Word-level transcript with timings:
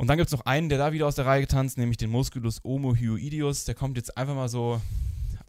Und 0.00 0.06
dann 0.06 0.16
gibt 0.16 0.28
es 0.28 0.32
noch 0.32 0.46
einen, 0.46 0.70
der 0.70 0.78
da 0.78 0.94
wieder 0.94 1.06
aus 1.06 1.16
der 1.16 1.26
Reihe 1.26 1.46
tanzt, 1.46 1.76
nämlich 1.76 1.98
den 1.98 2.08
Musculus 2.08 2.60
omohyoideus. 2.64 3.66
Der 3.66 3.74
kommt 3.74 3.98
jetzt 3.98 4.16
einfach 4.16 4.34
mal 4.34 4.48
so, 4.48 4.80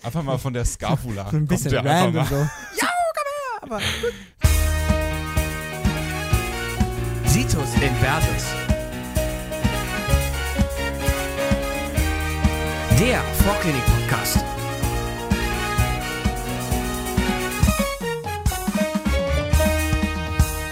einfach 0.03 0.23
mal 0.23 0.37
von 0.39 0.51
der 0.51 0.65
Scapula. 0.65 1.23
So 1.31 1.37
ein 1.37 1.47
bisschen 1.47 1.71
kommt 1.71 1.85
der 1.85 1.93
random 1.93 2.15
mal. 2.15 2.25
so. 2.25 2.35
Ja, 2.81 2.89
komm 3.15 3.69
her! 3.69 3.79
Aber 3.79 3.79
Situs 7.27 7.75
Inversus. 7.75 8.45
Der 12.99 13.21
Vorklinik-Podcast. 13.21 14.60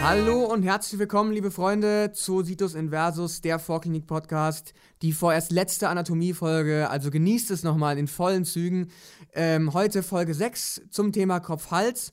Hallo 0.10 0.44
und 0.44 0.64
herzlich 0.64 0.98
willkommen, 0.98 1.32
liebe 1.32 1.52
Freunde, 1.52 2.12
zu 2.12 2.42
Situs 2.42 2.74
Inversus, 2.74 3.42
der 3.42 3.60
Vorklinik-Podcast. 3.60 4.74
Die 5.04 5.14
vorerst 5.14 5.52
letzte 5.52 5.88
Anatomie-Folge, 5.88 6.90
also 6.90 7.12
genießt 7.12 7.52
es 7.52 7.62
nochmal 7.62 8.00
in 8.00 8.08
vollen 8.08 8.44
Zügen. 8.44 8.88
Ähm, 9.36 9.72
heute 9.72 10.02
Folge 10.02 10.34
6 10.34 10.82
zum 10.90 11.12
Thema 11.12 11.40
Kopf-Hals. 11.40 12.12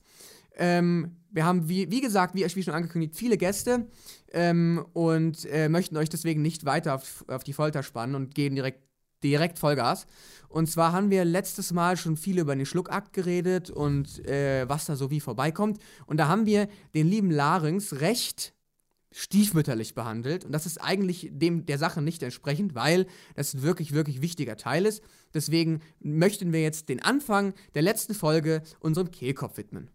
Ähm, 0.57 1.17
wir 1.31 1.43
haben, 1.43 1.69
wie, 1.69 1.89
wie 1.89 2.01
gesagt, 2.01 2.35
wie, 2.35 2.45
wie 2.45 2.63
schon 2.63 2.75
angekündigt, 2.75 3.15
viele 3.15 3.35
Gäste 3.35 3.87
ähm, 4.31 4.85
und 4.93 5.45
äh, 5.45 5.67
möchten 5.67 5.97
euch 5.97 6.09
deswegen 6.09 6.43
nicht 6.43 6.65
weiter 6.65 6.93
auf, 6.93 7.25
auf 7.27 7.43
die 7.43 7.53
Folter 7.53 7.81
spannen 7.81 8.13
und 8.13 8.35
gehen 8.35 8.53
direkt, 8.53 8.86
direkt 9.23 9.59
Vollgas. 9.59 10.05
Und 10.49 10.69
zwar 10.69 10.93
haben 10.93 11.09
wir 11.09 11.25
letztes 11.25 11.73
Mal 11.73 11.97
schon 11.97 12.17
viel 12.17 12.39
über 12.39 12.55
den 12.55 12.65
Schluckakt 12.65 13.13
geredet 13.13 13.69
und 13.69 14.25
äh, 14.25 14.67
was 14.69 14.85
da 14.85 14.95
so 14.95 15.11
wie 15.11 15.19
vorbeikommt. 15.19 15.79
Und 16.05 16.17
da 16.17 16.27
haben 16.27 16.45
wir 16.45 16.67
den 16.93 17.07
lieben 17.07 17.31
Larynx 17.31 17.99
recht 17.99 18.53
stiefmütterlich 19.11 19.95
behandelt. 19.95 20.45
Und 20.45 20.51
das 20.51 20.65
ist 20.65 20.77
eigentlich 20.79 21.29
dem 21.31 21.65
der 21.65 21.77
Sache 21.77 22.01
nicht 22.01 22.21
entsprechend, 22.23 22.75
weil 22.75 23.07
das 23.35 23.53
ein 23.53 23.63
wirklich, 23.63 23.93
wirklich 23.93 24.21
wichtiger 24.21 24.57
Teil 24.57 24.85
ist. 24.85 25.03
Deswegen 25.33 25.81
möchten 25.99 26.53
wir 26.53 26.61
jetzt 26.61 26.89
den 26.89 27.01
Anfang 27.01 27.53
der 27.73 27.81
letzten 27.81 28.13
Folge 28.13 28.61
unserem 28.79 29.11
Kehlkopf 29.11 29.57
widmen. 29.57 29.89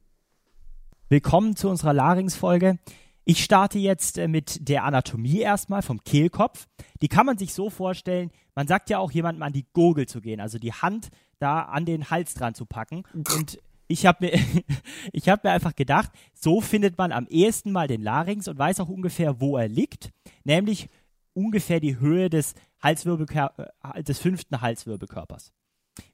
Willkommen 1.09 1.57
zu 1.57 1.69
unserer 1.69 1.93
Larynx-Folge. 1.93 2.79
Ich 3.25 3.45
starte 3.45 3.79
jetzt 3.79 4.19
äh, 4.19 4.29
mit 4.29 4.69
der 4.69 4.85
Anatomie 4.85 5.41
erstmal 5.41 5.83
vom 5.83 6.03
Kehlkopf. 6.03 6.67
Die 7.01 7.09
kann 7.09 7.27
man 7.27 7.39
sich 7.39 7.55
so 7.55 7.71
vorstellen, 7.71 8.31
man 8.55 8.67
sagt 8.67 8.91
ja 8.91 8.99
auch 8.99 9.13
jemandem 9.13 9.43
an 9.43 9.53
die 9.53 9.67
Gurgel 9.73 10.07
zu 10.07 10.21
gehen, 10.21 10.41
also 10.41 10.59
die 10.59 10.73
Hand 10.73 11.09
da 11.39 11.63
an 11.63 11.85
den 11.85 12.11
Hals 12.11 12.35
dran 12.35 12.55
zu 12.55 12.67
packen. 12.67 13.05
Und 13.15 13.59
ich 13.89 14.07
habe 14.07 14.27
mir, 14.27 14.33
hab 15.33 15.45
mir 15.45 15.51
einfach 15.51 15.75
gedacht, 15.75 16.11
so 16.35 16.61
findet 16.61 16.99
man 16.99 17.13
am 17.13 17.27
ehesten 17.29 17.73
mal 17.73 17.89
den 17.89 18.03
Larynx 18.03 18.49
und 18.49 18.59
weiß 18.59 18.81
auch 18.81 18.89
ungefähr, 18.89 19.41
wo 19.41 19.57
er 19.57 19.69
liegt, 19.69 20.11
nämlich 20.45 20.89
ungefähr 21.35 21.81
die 21.81 21.99
Höhe 21.99 22.29
des, 22.29 22.55
Halswirbelkör 22.83 23.53
äh, 23.95 24.03
des 24.03 24.19
fünften 24.19 24.61
Halswirbelkörpers. 24.61 25.53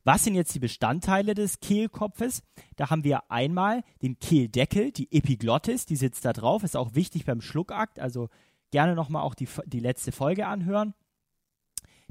Was 0.05 0.25
sind 0.25 0.35
jetzt 0.35 0.55
die 0.55 0.59
Bestandteile 0.59 1.35
des 1.35 1.61
Kehlkopfes? 1.61 2.43
Da 2.77 2.91
haben 2.91 3.05
wir 3.05 3.31
einmal 3.31 3.83
den 4.03 4.19
Kehldeckel, 4.19 4.91
die 4.91 5.13
Epiglottis, 5.13 5.87
die 5.87 5.97
sitzt 5.97 6.25
da 6.25 6.33
drauf, 6.33 6.63
ist 6.63 6.77
auch 6.77 6.95
wichtig 6.95 7.25
beim 7.25 7.41
Schluckakt, 7.41 8.01
also 8.01 8.29
gerne 8.71 8.95
nochmal 8.95 9.23
auch 9.23 9.35
die, 9.35 9.49
die 9.67 9.81
letzte 9.81 10.13
Folge 10.13 10.47
anhören. 10.47 10.95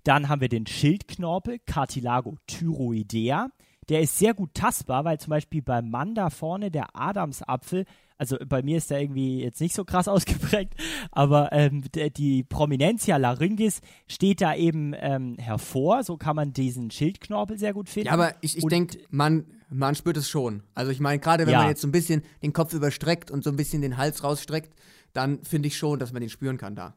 Dann 0.04 0.30
haben 0.30 0.42
wir 0.42 0.50
den 0.50 0.68
Schildknorpel, 0.68 1.60
Cartilago 1.60 2.38
thyroidea. 2.48 3.50
Der 3.90 4.02
ist 4.02 4.18
sehr 4.18 4.34
gut 4.34 4.54
tastbar, 4.54 5.06
weil 5.06 5.20
zum 5.20 5.30
Beispiel 5.32 5.62
beim 5.62 5.90
Mann 5.90 6.14
da 6.16 6.30
vorne 6.30 6.72
der 6.72 6.96
Adamsapfel, 6.96 7.86
also 8.18 8.36
bei 8.48 8.62
mir 8.64 8.78
ist 8.78 8.90
der 8.90 9.00
irgendwie 9.00 9.42
jetzt 9.44 9.62
nicht 9.62 9.76
so 9.76 9.86
krass 9.86 10.08
ausgeprägt, 10.10 10.74
aber 11.12 11.52
ähm, 11.54 11.84
die 12.18 12.44
Prominentia 12.44 13.18
laryngis 13.18 13.80
steht 14.08 14.42
da 14.42 14.56
eben 14.56 14.94
ähm, 14.98 15.36
hervor. 15.38 16.04
So 16.04 16.18
kann 16.18 16.36
man 16.36 16.52
diesen 16.52 16.92
Schildknorpel 16.92 17.58
sehr 17.58 17.74
gut 17.74 17.90
finden. 17.90 18.08
Ja, 18.08 18.14
aber 18.14 18.34
ich, 18.42 18.58
ich 18.58 18.66
denke, 18.66 18.98
man, 19.10 19.46
man 19.70 19.96
spürt 19.96 20.18
es 20.18 20.28
schon. 20.30 20.64
Also 20.74 20.92
ich 20.92 21.00
meine, 21.00 21.20
gerade 21.20 21.46
wenn 21.46 21.54
Ja. 21.54 21.60
man 21.60 21.70
jetzt 21.70 21.82
so 21.82 21.88
ein 21.88 21.92
bisschen 21.92 22.24
den 22.44 22.54
Kopf 22.54 22.74
überstreckt 22.74 23.32
und 23.32 23.44
so 23.44 23.50
ein 23.52 23.56
bisschen 23.56 23.82
den 23.82 23.98
Hals 23.98 24.24
rausstreckt, 24.24 24.74
dann 25.14 25.44
finde 25.44 25.68
ich 25.68 25.78
schon, 25.78 26.00
dass 26.00 26.12
man 26.12 26.22
den 26.22 26.30
spüren 26.30 26.58
kann 26.58 26.76
da. 26.76 26.96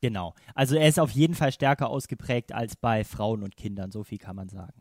Genau. 0.00 0.34
Also 0.54 0.76
er 0.76 0.86
ist 0.88 1.00
auf 1.00 1.10
jeden 1.10 1.34
Fall 1.34 1.50
stärker 1.50 1.88
ausgeprägt 1.90 2.52
als 2.52 2.76
bei 2.76 3.02
Frauen 3.04 3.42
und 3.42 3.56
Kindern, 3.56 3.90
so 3.90 4.04
viel 4.04 4.18
kann 4.18 4.36
man 4.36 4.48
sagen. 4.48 4.80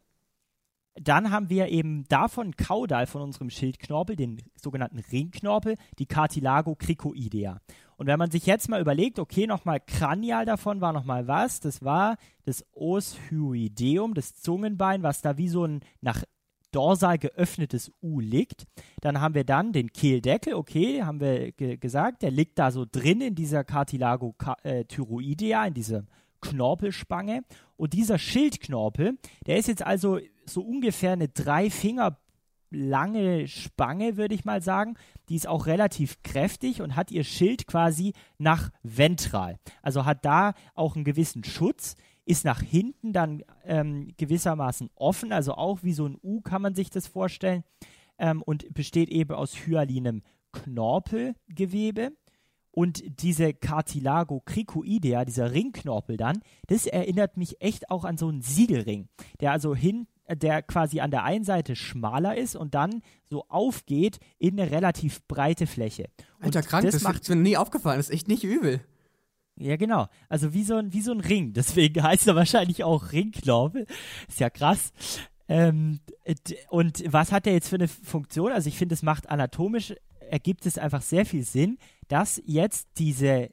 Dann 1.02 1.32
haben 1.32 1.50
wir 1.50 1.68
eben 1.70 2.06
davon 2.08 2.56
Kaudal 2.56 3.06
von 3.08 3.22
unserem 3.22 3.50
Schildknorpel, 3.50 4.16
den 4.16 4.42
sogenannten 4.60 5.00
Ringknorpel, 5.00 5.76
die 6.00 6.06
Cartilago 6.06 6.76
cricoidea. 6.76 7.60
Und 7.98 8.08
wenn 8.08 8.20
man 8.20 8.32
sich 8.32 8.46
jetzt 8.46 8.70
mal 8.70 8.82
überlegt, 8.82 9.20
okay, 9.20 9.48
nochmal 9.48 9.80
kranial 9.80 10.46
davon 10.46 10.82
war 10.82 10.94
nochmal 10.94 11.28
was, 11.28 11.60
das 11.60 11.84
war 11.84 12.18
das 12.46 12.66
Os 12.74 13.18
hyoideum, 13.30 14.14
das 14.14 14.36
Zungenbein, 14.36 15.04
was 15.04 15.22
da 15.22 15.38
wie 15.38 15.50
so 15.50 15.66
ein 15.66 15.82
nach 16.02 16.24
dorsal 16.72 17.18
geöffnetes 17.18 17.92
U 18.02 18.20
liegt. 18.20 18.66
Dann 19.02 19.22
haben 19.22 19.34
wir 19.36 19.46
dann 19.46 19.72
den 19.72 19.94
Kehldeckel, 19.94 20.54
okay, 20.54 21.04
haben 21.04 21.20
wir 21.20 21.52
ge 21.54 21.78
gesagt, 21.78 22.22
der 22.22 22.32
liegt 22.32 22.60
da 22.60 22.72
so 22.72 22.86
drin 22.86 23.22
in 23.22 23.36
dieser 23.36 23.64
Cartilago 23.64 24.34
ca- 24.38 24.58
äh, 24.64 24.84
thyroidea, 24.86 25.66
in 25.66 25.74
dieser 25.74 26.04
Knorpelspange. 26.42 27.42
Und 27.78 27.94
dieser 27.94 28.20
Schildknorpel, 28.20 29.18
der 29.48 29.58
ist 29.58 29.68
jetzt 29.68 29.82
also 29.84 30.20
so 30.50 30.62
ungefähr 30.62 31.14
eine 31.14 31.28
drei 31.28 31.70
Finger 31.70 32.18
lange 32.70 33.48
Spange, 33.48 34.18
würde 34.18 34.36
ich 34.36 34.46
mal 34.46 34.62
sagen. 34.62 34.96
Die 35.30 35.36
ist 35.36 35.48
auch 35.48 35.68
relativ 35.68 36.22
kräftig 36.24 36.82
und 36.82 36.96
hat 36.96 37.12
ihr 37.12 37.24
Schild 37.24 37.68
quasi 37.68 38.14
nach 38.38 38.72
ventral. 38.84 39.58
Also 39.82 40.06
hat 40.06 40.26
da 40.26 40.54
auch 40.76 40.96
einen 40.96 41.06
gewissen 41.06 41.44
Schutz, 41.44 41.96
ist 42.26 42.46
nach 42.46 42.62
hinten 42.62 43.14
dann 43.14 43.44
ähm, 43.64 44.14
gewissermaßen 44.18 44.90
offen, 44.96 45.32
also 45.32 45.54
auch 45.54 45.84
wie 45.84 45.94
so 45.94 46.06
ein 46.06 46.18
U 46.22 46.42
kann 46.42 46.62
man 46.62 46.76
sich 46.76 46.90
das 46.90 47.08
vorstellen 47.08 47.64
ähm, 48.18 48.42
und 48.42 48.74
besteht 48.74 49.10
eben 49.10 49.34
aus 49.34 49.66
hyalinem 49.66 50.24
Knorpelgewebe. 50.52 52.12
Und 52.72 53.02
diese 53.22 53.54
Cartilago 53.56 54.42
cricoidea, 54.42 55.26
dieser 55.26 55.52
Ringknorpel 55.52 56.16
dann, 56.16 56.42
das 56.68 56.86
erinnert 56.86 57.36
mich 57.36 57.60
echt 57.60 57.90
auch 57.90 58.06
an 58.06 58.18
so 58.18 58.28
einen 58.28 58.44
Siegelring, 58.44 59.08
der 59.40 59.52
also 59.52 59.74
hin, 59.74 60.04
äh, 60.04 60.17
der 60.36 60.62
quasi 60.62 61.00
an 61.00 61.12
der 61.12 61.24
einen 61.24 61.44
Seite 61.44 61.76
schmaler 61.76 62.38
ist 62.38 62.56
und 62.56 62.76
dann 62.76 63.02
so 63.30 63.46
aufgeht 63.48 64.20
in 64.38 64.60
eine 64.60 64.72
relativ 64.72 65.26
breite 65.28 65.68
Fläche. 65.68 66.10
Alter, 66.40 66.60
und 66.60 66.68
krank, 66.68 66.86
das, 66.86 66.94
das 66.94 67.04
macht 67.04 67.22
ist 67.22 67.30
mir 67.30 67.36
nie 67.36 67.58
aufgefallen. 67.58 67.98
Das 67.98 68.10
ist 68.10 68.14
echt 68.14 68.28
nicht 68.28 68.44
übel. 68.44 68.82
ja, 69.58 69.76
genau. 69.78 70.08
Also 70.30 70.54
wie 70.54 70.64
so 70.64 70.76
ein, 70.76 70.94
wie 70.94 71.02
so 71.02 71.12
ein 71.12 71.22
Ring. 71.22 71.54
Deswegen 71.56 72.04
heißt 72.04 72.28
er 72.28 72.36
wahrscheinlich 72.36 72.84
auch 72.84 73.12
Ringknorpel. 73.12 73.86
Ist 74.28 74.40
ja 74.40 74.50
krass. 74.50 74.92
Ähm, 75.48 76.00
und 76.70 77.04
was 77.12 77.32
hat 77.32 77.46
der 77.46 77.54
jetzt 77.54 77.70
für 77.70 77.76
eine 77.76 77.88
Funktion? 77.88 78.52
Also 78.52 78.68
ich 78.68 78.78
finde, 78.78 78.94
es 78.94 79.04
macht 79.04 79.30
anatomisch, 79.30 79.94
ergibt 80.30 80.66
es 80.66 80.78
einfach 80.78 81.02
sehr 81.02 81.26
viel 81.26 81.44
Sinn, 81.44 81.78
dass 82.08 82.42
jetzt 82.46 82.88
diese, 82.98 83.50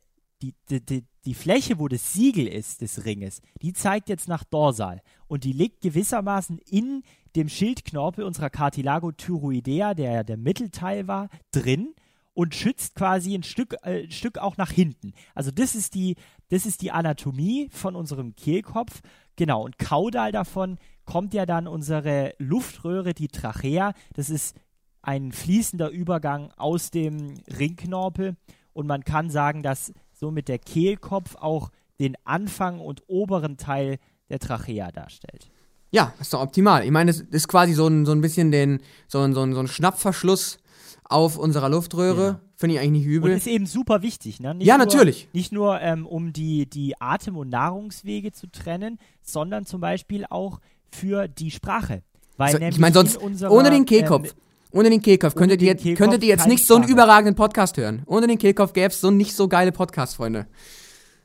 die, 0.70 0.80
die, 0.80 1.04
die, 1.24 1.34
Fläche, 1.34 1.78
wo 1.78 1.88
das 1.88 2.12
Siegel 2.12 2.46
ist 2.46 2.80
des 2.80 3.04
Ringes, 3.04 3.40
die 3.62 3.72
zeigt 3.72 4.08
jetzt 4.08 4.28
nach 4.28 4.44
Dorsal. 4.44 5.00
Und 5.26 5.44
die 5.44 5.52
liegt 5.52 5.80
gewissermaßen 5.80 6.58
in 6.58 7.02
dem 7.36 7.48
Schildknorpel 7.48 8.24
unserer 8.24 8.50
Cartilago 8.50 9.12
thyroidea, 9.12 9.94
der 9.94 10.12
ja 10.12 10.22
der 10.22 10.36
Mittelteil 10.36 11.08
war, 11.08 11.28
drin 11.52 11.94
und 12.34 12.54
schützt 12.54 12.94
quasi 12.94 13.34
ein 13.34 13.42
Stück, 13.42 13.76
äh, 13.82 14.10
Stück 14.10 14.38
auch 14.38 14.56
nach 14.56 14.70
hinten. 14.70 15.12
Also 15.34 15.50
das 15.50 15.74
ist 15.74 15.94
die, 15.94 16.16
das 16.48 16.66
ist 16.66 16.82
die 16.82 16.90
Anatomie 16.90 17.68
von 17.70 17.96
unserem 17.96 18.34
Kehlkopf. 18.34 19.00
Genau, 19.36 19.64
und 19.64 19.78
kaudal 19.78 20.32
davon 20.32 20.78
kommt 21.04 21.34
ja 21.34 21.46
dann 21.46 21.66
unsere 21.66 22.34
Luftröhre, 22.38 23.14
die 23.14 23.28
Trachea. 23.28 23.94
Das 24.14 24.30
ist 24.30 24.56
ein 25.00 25.32
fließender 25.32 25.90
Übergang 25.90 26.50
aus 26.56 26.90
dem 26.90 27.34
Ringknorpel. 27.58 28.36
Und 28.72 28.86
man 28.86 29.04
kann 29.04 29.30
sagen, 29.30 29.62
dass 29.62 29.92
somit 30.24 30.48
der 30.48 30.58
Kehlkopf 30.58 31.36
auch 31.36 31.70
den 32.00 32.16
Anfang 32.24 32.80
und 32.80 33.02
oberen 33.08 33.58
Teil 33.58 33.98
der 34.30 34.38
Trachea 34.38 34.90
darstellt. 34.90 35.50
Ja, 35.90 36.14
ist 36.18 36.32
doch 36.32 36.40
optimal. 36.40 36.82
Ich 36.82 36.90
meine, 36.90 37.12
das 37.12 37.20
ist 37.20 37.46
quasi 37.46 37.74
so 37.74 37.86
ein, 37.86 38.06
so 38.06 38.12
ein 38.12 38.22
bisschen 38.22 38.50
den, 38.50 38.80
so 39.06 39.20
ein, 39.20 39.34
so 39.34 39.42
ein, 39.42 39.52
so 39.52 39.60
ein 39.60 39.68
Schnappverschluss 39.68 40.56
auf 41.04 41.36
unserer 41.36 41.68
Luftröhre. 41.68 42.24
Genau. 42.26 42.40
Finde 42.56 42.74
ich 42.76 42.80
eigentlich 42.80 43.02
nicht 43.04 43.06
Und 43.08 43.12
übel. 43.24 43.36
ist 43.36 43.46
eben 43.46 43.66
super 43.66 44.00
wichtig, 44.00 44.40
ne? 44.40 44.54
Nicht 44.54 44.66
Ja, 44.66 44.78
nur, 44.78 44.86
natürlich. 44.86 45.28
Nicht 45.34 45.52
nur, 45.52 45.78
ähm, 45.82 46.06
um 46.06 46.32
die, 46.32 46.64
die 46.70 46.98
Atem- 47.00 47.36
und 47.36 47.50
Nahrungswege 47.50 48.32
zu 48.32 48.46
trennen, 48.50 48.98
sondern 49.22 49.66
zum 49.66 49.80
Beispiel 49.82 50.24
auch 50.30 50.60
für 50.90 51.28
die 51.28 51.50
Sprache. 51.50 52.02
Weil 52.38 52.52
So, 52.52 52.58
nämlich 52.58 52.76
ich 52.76 52.80
meine, 52.80 52.94
sonst 52.94 53.16
unserer, 53.18 53.52
ohne 53.52 53.70
den 53.70 53.84
Kehlkopf, 53.84 54.30
ähm, 54.30 54.40
ohne 54.74 54.90
den 54.90 55.00
Kehlkopf, 55.00 55.34
könntet, 55.34 55.62
ihr, 55.62 55.74
Kehlkopf 55.76 55.98
könntet 55.98 56.22
ihr 56.22 56.28
jetzt 56.28 56.48
nicht 56.48 56.66
so 56.66 56.74
einen 56.74 56.88
überragenden 56.88 57.36
Podcast 57.36 57.76
hören. 57.76 58.02
Ohne 58.06 58.26
den 58.26 58.38
Kehlkopf 58.38 58.72
gäbe 58.72 58.88
es 58.88 59.00
so 59.00 59.10
nicht 59.10 59.34
so 59.34 59.48
geile 59.48 59.72
Podcasts, 59.72 60.16
Freunde. 60.16 60.46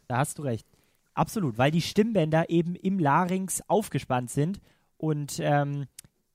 Da 0.07 0.17
hast 0.17 0.37
du 0.37 0.43
recht. 0.43 0.67
Absolut, 1.15 1.57
weil 1.57 1.71
die 1.71 1.81
Stimmbänder 1.81 2.49
eben 2.49 2.75
im 2.75 2.99
Larynx 2.99 3.61
aufgespannt 3.67 4.29
sind 4.29 4.61
und 4.97 5.39
ähm, 5.39 5.85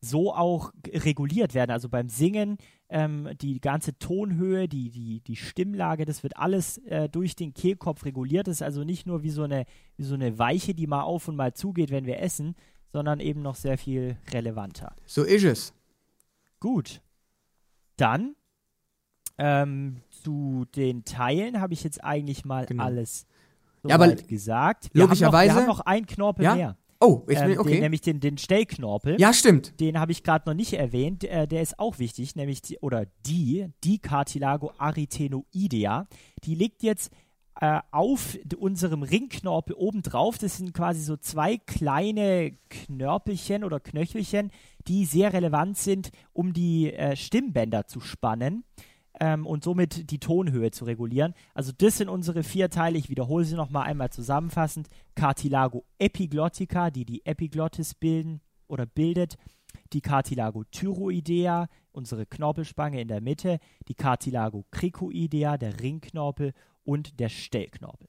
so 0.00 0.34
auch 0.34 0.72
reguliert 0.88 1.54
werden. 1.54 1.70
Also 1.70 1.88
beim 1.88 2.08
Singen 2.08 2.58
ähm, 2.88 3.30
die 3.40 3.60
ganze 3.60 3.96
Tonhöhe, 3.98 4.68
die, 4.68 4.90
die, 4.90 5.20
die 5.20 5.36
Stimmlage, 5.36 6.04
das 6.04 6.22
wird 6.22 6.36
alles 6.36 6.78
äh, 6.78 7.08
durch 7.08 7.36
den 7.36 7.54
Kehlkopf 7.54 8.04
reguliert. 8.04 8.48
Das 8.48 8.56
ist 8.56 8.62
also 8.62 8.84
nicht 8.84 9.06
nur 9.06 9.22
wie 9.22 9.30
so, 9.30 9.44
eine, 9.44 9.64
wie 9.96 10.04
so 10.04 10.14
eine 10.14 10.38
Weiche, 10.38 10.74
die 10.74 10.86
mal 10.86 11.02
auf 11.02 11.28
und 11.28 11.36
mal 11.36 11.54
zugeht, 11.54 11.90
wenn 11.90 12.06
wir 12.06 12.20
essen, 12.20 12.54
sondern 12.92 13.20
eben 13.20 13.40
noch 13.40 13.54
sehr 13.54 13.78
viel 13.78 14.16
relevanter. 14.32 14.94
So 15.06 15.22
ist 15.22 15.44
es. 15.44 15.72
Gut. 16.64 17.02
Dann 17.98 18.36
ähm, 19.36 20.00
zu 20.10 20.64
den 20.74 21.04
Teilen 21.04 21.60
habe 21.60 21.74
ich 21.74 21.84
jetzt 21.84 22.02
eigentlich 22.02 22.46
mal 22.46 22.64
Genau. 22.64 22.84
alles 22.84 23.26
Ja, 23.86 23.96
aber 23.96 24.14
gesagt. 24.14 24.88
Wir 24.94 25.02
logischerweise- 25.02 25.52
Haben 25.52 25.66
noch, 25.66 25.66
wir 25.66 25.72
haben 25.72 25.78
noch 25.78 25.80
einen 25.80 26.06
Knorpel 26.06 26.44
Ja? 26.46 26.54
mehr. 26.54 26.78
Oh, 27.00 27.22
jetzt 27.28 27.42
Ähm, 27.42 27.48
bin, 27.50 27.58
okay. 27.58 27.70
den, 27.72 27.80
nämlich 27.80 28.00
den, 28.00 28.20
den 28.20 28.38
Stellknorpel. 28.38 29.20
ja, 29.20 29.34
stimmt. 29.34 29.78
Den 29.78 30.00
habe 30.00 30.12
ich 30.12 30.22
gerade 30.22 30.48
noch 30.48 30.54
nicht 30.54 30.72
erwähnt. 30.72 31.24
Äh, 31.24 31.46
der 31.46 31.60
ist 31.60 31.78
auch 31.78 31.98
wichtig, 31.98 32.34
nämlich 32.34 32.62
die, 32.62 32.78
oder 32.78 33.04
die, 33.26 33.68
die 33.84 33.98
Cartilago 33.98 34.72
arytenoidea. 34.78 36.06
Die 36.44 36.54
liegt 36.54 36.82
jetzt 36.82 37.12
äh, 37.60 37.80
auf 37.92 38.36
unserem 38.56 39.02
Ringknorpel 39.02 39.76
obendrauf. 39.76 40.38
Das 40.38 40.56
sind 40.56 40.74
quasi 40.74 41.00
so 41.00 41.16
zwei 41.16 41.56
kleine 41.56 42.56
Knörpelchen 42.68 43.64
oder 43.64 43.80
Knöchelchen, 43.80 44.50
die 44.88 45.04
sehr 45.04 45.32
relevant 45.32 45.76
sind, 45.76 46.10
um 46.32 46.52
die 46.52 46.92
äh, 46.92 47.16
Stimmbänder 47.16 47.86
zu 47.86 48.00
spannen. 48.00 48.64
Ähm, 49.20 49.46
und 49.46 49.62
somit 49.62 50.10
die 50.10 50.18
Tonhöhe 50.18 50.72
zu 50.72 50.84
regulieren. 50.84 51.34
Also 51.54 51.70
das 51.76 51.98
sind 51.98 52.08
unsere 52.08 52.42
vier 52.42 52.68
Teile. 52.68 52.98
Ich 52.98 53.08
wiederhole 53.08 53.44
sie 53.44 53.54
nochmal 53.54 53.86
einmal 53.86 54.10
zusammenfassend. 54.10 54.88
Cartilago 55.14 55.84
epiglottica, 56.00 56.90
die 56.90 57.04
die 57.04 57.24
Epiglottis 57.24 57.94
bilden 57.94 58.40
oder 58.66 58.86
bildet. 58.86 59.36
Die 59.92 60.00
Cartilago 60.00 60.64
thyroidea, 60.64 61.68
unsere 61.92 62.26
Knorpelspange 62.26 63.00
in 63.00 63.06
der 63.06 63.20
Mitte. 63.20 63.60
Die 63.86 63.94
Cartilago 63.94 64.64
cricoidea, 64.72 65.58
der 65.58 65.80
Ringknorpel 65.80 66.52
und 66.84 67.18
der 67.20 67.28
Stellknorpel. 67.28 68.08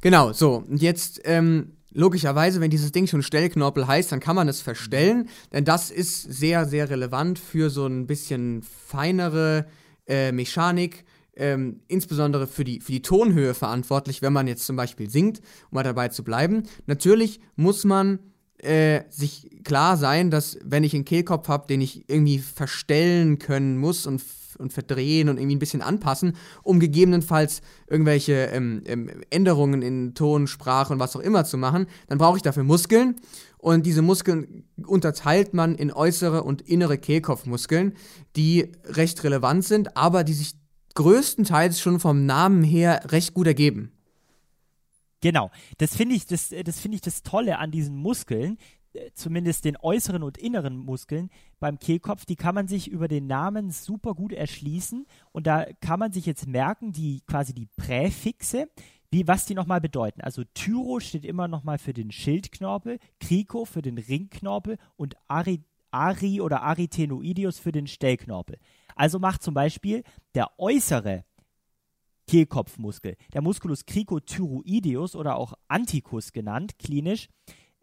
Genau, 0.00 0.32
so. 0.32 0.64
Und 0.68 0.80
jetzt, 0.80 1.20
ähm, 1.24 1.72
logischerweise, 1.92 2.60
wenn 2.60 2.70
dieses 2.70 2.92
Ding 2.92 3.06
schon 3.06 3.22
Stellknorpel 3.22 3.86
heißt, 3.86 4.12
dann 4.12 4.20
kann 4.20 4.36
man 4.36 4.48
es 4.48 4.60
verstellen, 4.60 5.28
denn 5.52 5.64
das 5.64 5.90
ist 5.90 6.22
sehr, 6.22 6.66
sehr 6.66 6.90
relevant 6.90 7.38
für 7.38 7.70
so 7.70 7.86
ein 7.86 8.06
bisschen 8.06 8.62
feinere 8.62 9.66
äh, 10.06 10.32
Mechanik, 10.32 11.04
ähm, 11.36 11.80
insbesondere 11.88 12.46
für 12.46 12.64
die, 12.64 12.80
für 12.80 12.92
die 12.92 13.02
Tonhöhe 13.02 13.54
verantwortlich, 13.54 14.22
wenn 14.22 14.32
man 14.32 14.48
jetzt 14.48 14.66
zum 14.66 14.76
Beispiel 14.76 15.08
singt, 15.08 15.38
um 15.70 15.76
mal 15.76 15.84
dabei 15.84 16.08
zu 16.08 16.24
bleiben. 16.24 16.64
Natürlich 16.86 17.40
muss 17.56 17.84
man 17.84 18.18
äh, 18.58 19.02
sich 19.08 19.62
klar 19.62 19.96
sein, 19.96 20.30
dass 20.30 20.58
wenn 20.64 20.82
ich 20.82 20.94
einen 20.94 21.04
Kehlkopf 21.04 21.48
habe, 21.48 21.68
den 21.68 21.80
ich 21.80 22.08
irgendwie 22.08 22.38
verstellen 22.38 23.38
können 23.38 23.78
muss 23.78 24.06
und, 24.06 24.20
und 24.58 24.72
verdrehen 24.72 25.28
und 25.28 25.38
irgendwie 25.38 25.56
ein 25.56 25.60
bisschen 25.60 25.82
anpassen, 25.82 26.36
um 26.62 26.80
gegebenenfalls 26.80 27.62
irgendwelche 27.86 28.46
ähm, 28.46 28.82
ähm, 28.86 29.10
Änderungen 29.30 29.82
in 29.82 30.14
Ton, 30.14 30.46
Sprache 30.46 30.92
und 30.92 30.98
was 30.98 31.16
auch 31.16 31.20
immer 31.20 31.44
zu 31.44 31.56
machen, 31.56 31.86
dann 32.08 32.18
brauche 32.18 32.36
ich 32.36 32.42
dafür 32.42 32.64
Muskeln. 32.64 33.16
Und 33.58 33.86
diese 33.86 34.02
Muskeln 34.02 34.64
unterteilt 34.86 35.52
man 35.52 35.74
in 35.74 35.92
äußere 35.92 36.44
und 36.44 36.62
innere 36.62 36.96
Kehlkopfmuskeln, 36.96 37.94
die 38.36 38.72
recht 38.84 39.24
relevant 39.24 39.64
sind, 39.64 39.96
aber 39.96 40.22
die 40.22 40.34
sich 40.34 40.54
größtenteils 40.94 41.80
schon 41.80 42.00
vom 42.00 42.24
Namen 42.26 42.62
her 42.62 43.02
recht 43.06 43.34
gut 43.34 43.46
ergeben. 43.46 43.92
Genau, 45.20 45.50
das 45.78 45.96
finde 45.96 46.14
ich, 46.14 46.26
das, 46.26 46.52
äh, 46.52 46.62
das 46.62 46.78
finde 46.78 46.96
ich 46.96 47.00
das 47.00 47.22
Tolle 47.22 47.58
an 47.58 47.70
diesen 47.70 47.96
Muskeln, 47.96 48.56
zumindest 49.14 49.64
den 49.64 49.76
äußeren 49.76 50.22
und 50.22 50.38
inneren 50.38 50.76
Muskeln 50.76 51.30
beim 51.60 51.78
Kehlkopf, 51.78 52.24
die 52.24 52.36
kann 52.36 52.54
man 52.54 52.68
sich 52.68 52.88
über 52.88 53.08
den 53.08 53.26
Namen 53.26 53.70
super 53.70 54.14
gut 54.14 54.32
erschließen 54.32 55.06
und 55.32 55.46
da 55.46 55.66
kann 55.80 55.98
man 55.98 56.12
sich 56.12 56.26
jetzt 56.26 56.46
merken, 56.46 56.92
die 56.92 57.22
quasi 57.26 57.52
die 57.54 57.66
Präfixe, 57.76 58.68
wie 59.10 59.26
was 59.26 59.46
die 59.46 59.54
nochmal 59.54 59.80
bedeuten. 59.80 60.20
Also 60.20 60.44
Tyro 60.54 61.00
steht 61.00 61.24
immer 61.24 61.48
nochmal 61.48 61.78
für 61.78 61.94
den 61.94 62.10
Schildknorpel, 62.10 62.98
Kriko 63.20 63.64
für 63.64 63.82
den 63.82 63.98
Ringknorpel 63.98 64.78
und 64.96 65.16
Ari, 65.28 65.64
Ari 65.90 66.40
oder 66.40 66.62
Arytenoideus 66.62 67.58
für 67.58 67.72
den 67.72 67.86
Stellknorpel. 67.86 68.58
Also 68.94 69.18
macht 69.18 69.42
zum 69.42 69.54
Beispiel 69.54 70.02
der 70.34 70.58
äußere 70.58 71.24
Kehlkopfmuskel. 72.28 73.16
Der 73.32 73.40
Musculus 73.40 73.86
cricothyroideus 73.86 75.16
oder 75.16 75.36
auch 75.36 75.54
Anticus 75.66 76.32
genannt, 76.32 76.78
klinisch. 76.78 77.28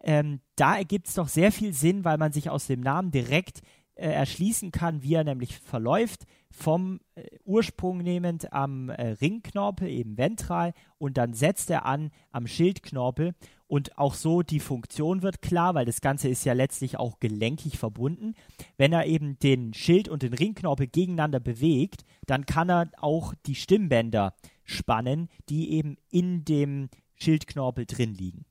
Ähm, 0.06 0.40
da 0.54 0.76
ergibt 0.76 1.08
es 1.08 1.14
doch 1.14 1.26
sehr 1.26 1.50
viel 1.50 1.74
Sinn, 1.74 2.04
weil 2.04 2.16
man 2.16 2.32
sich 2.32 2.48
aus 2.48 2.68
dem 2.68 2.80
Namen 2.80 3.10
direkt 3.10 3.60
äh, 3.96 4.08
erschließen 4.08 4.70
kann, 4.70 5.02
wie 5.02 5.14
er 5.14 5.24
nämlich 5.24 5.58
verläuft, 5.58 6.26
vom 6.52 7.00
äh, 7.16 7.24
Ursprung 7.44 7.98
nehmend 7.98 8.52
am 8.52 8.88
äh, 8.88 9.08
Ringknorpel, 9.20 9.88
eben 9.88 10.16
ventral, 10.16 10.74
und 10.98 11.16
dann 11.18 11.34
setzt 11.34 11.70
er 11.70 11.86
an 11.86 12.12
am 12.30 12.46
Schildknorpel. 12.46 13.34
Und 13.66 13.98
auch 13.98 14.14
so 14.14 14.42
die 14.42 14.60
Funktion 14.60 15.22
wird 15.22 15.42
klar, 15.42 15.74
weil 15.74 15.86
das 15.86 16.00
Ganze 16.00 16.28
ist 16.28 16.44
ja 16.44 16.52
letztlich 16.52 17.00
auch 17.00 17.18
gelenkig 17.18 17.78
verbunden. 17.78 18.34
Wenn 18.76 18.92
er 18.92 19.06
eben 19.06 19.40
den 19.40 19.74
Schild 19.74 20.08
und 20.08 20.22
den 20.22 20.34
Ringknorpel 20.34 20.86
gegeneinander 20.86 21.40
bewegt, 21.40 22.04
dann 22.26 22.46
kann 22.46 22.70
er 22.70 22.90
auch 22.98 23.34
die 23.46 23.56
Stimmbänder 23.56 24.34
spannen, 24.62 25.28
die 25.48 25.72
eben 25.72 25.96
in 26.10 26.44
dem 26.44 26.90
Schildknorpel 27.16 27.86
drin 27.86 28.14
liegen. 28.14 28.44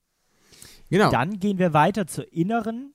Genau. 0.89 1.09
Dann 1.09 1.39
gehen 1.39 1.57
wir 1.57 1.73
weiter 1.73 2.07
zur 2.07 2.31
inneren 2.31 2.93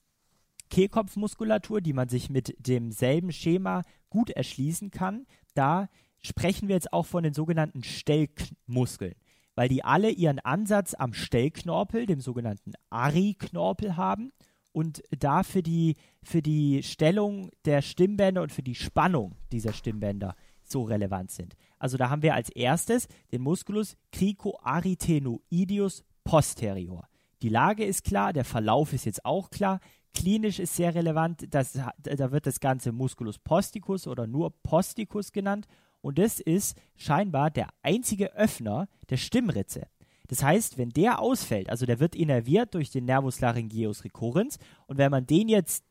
Kehlkopfmuskulatur, 0.70 1.81
die 1.81 1.92
man 1.92 2.08
sich 2.08 2.31
mit 2.31 2.54
demselben 2.58 3.32
Schema 3.32 3.82
gut 4.08 4.31
erschließen 4.31 4.90
kann. 4.90 5.26
Da 5.54 5.88
sprechen 6.22 6.69
wir 6.69 6.76
jetzt 6.76 6.92
auch 6.92 7.06
von 7.06 7.22
den 7.22 7.34
sogenannten 7.34 7.82
Stellmuskeln, 7.82 9.14
weil 9.54 9.69
die 9.69 9.84
alle 9.84 10.10
ihren 10.10 10.38
Ansatz 10.38 10.94
am 10.94 11.12
Stellknorpel, 11.12 12.06
dem 12.06 12.20
sogenannten 12.20 12.72
Ari-Knorpel 12.90 13.96
haben 13.96 14.32
und 14.72 15.02
da 15.10 15.42
für 15.42 15.62
die, 15.62 15.96
für 16.22 16.42
die 16.42 16.82
Stellung 16.82 17.50
der 17.64 17.82
Stimmbänder 17.82 18.42
und 18.42 18.52
für 18.52 18.62
die 18.62 18.76
Spannung 18.76 19.37
dieser 19.50 19.72
Stimmbänder 19.72 20.37
so 20.62 20.84
relevant 20.84 21.32
sind. 21.32 21.56
Also 21.78 21.96
da 21.96 22.10
haben 22.10 22.22
wir 22.22 22.34
als 22.34 22.50
erstes 22.50 23.08
den 23.32 23.42
Musculus 23.42 23.96
cricoarytenoideus 24.12 26.04
posterior. 26.22 27.09
Die 27.42 27.48
Lage 27.48 27.84
ist 27.84 28.04
klar, 28.04 28.32
der 28.32 28.44
Verlauf 28.44 28.92
ist 28.92 29.06
jetzt 29.06 29.25
auch 29.25 29.50
klar. 29.50 29.81
Klinisch 30.12 30.58
ist 30.58 30.76
sehr 30.76 30.94
relevant, 30.94 31.46
das, 31.54 31.78
da 31.98 32.32
wird 32.32 32.46
das 32.46 32.60
Ganze 32.60 32.92
Musculus 32.92 33.38
posticus 33.38 34.06
oder 34.06 34.26
nur 34.26 34.50
posticus 34.62 35.32
genannt. 35.32 35.66
Und 36.02 36.19
das 36.19 36.40
ist 36.40 36.76
scheinbar 36.96 37.50
der 37.50 37.69
einzige 37.82 38.34
Öffner 38.34 38.88
der 39.10 39.16
Stimmritze. 39.16 39.87
Das 40.28 40.42
heißt, 40.42 40.78
wenn 40.78 40.90
der 40.90 41.20
ausfällt, 41.20 41.70
also 41.70 41.87
der 41.87 41.98
wird 41.98 42.14
innerviert 42.14 42.75
durch 42.75 42.90
den 42.90 43.04
Nervus 43.04 43.40
laryngeus 43.40 44.04
recurrens, 44.04 44.59
und 44.87 44.99
wenn 44.99 45.11
man 45.11 45.26
den 45.26 45.49
jetzt 45.49 45.85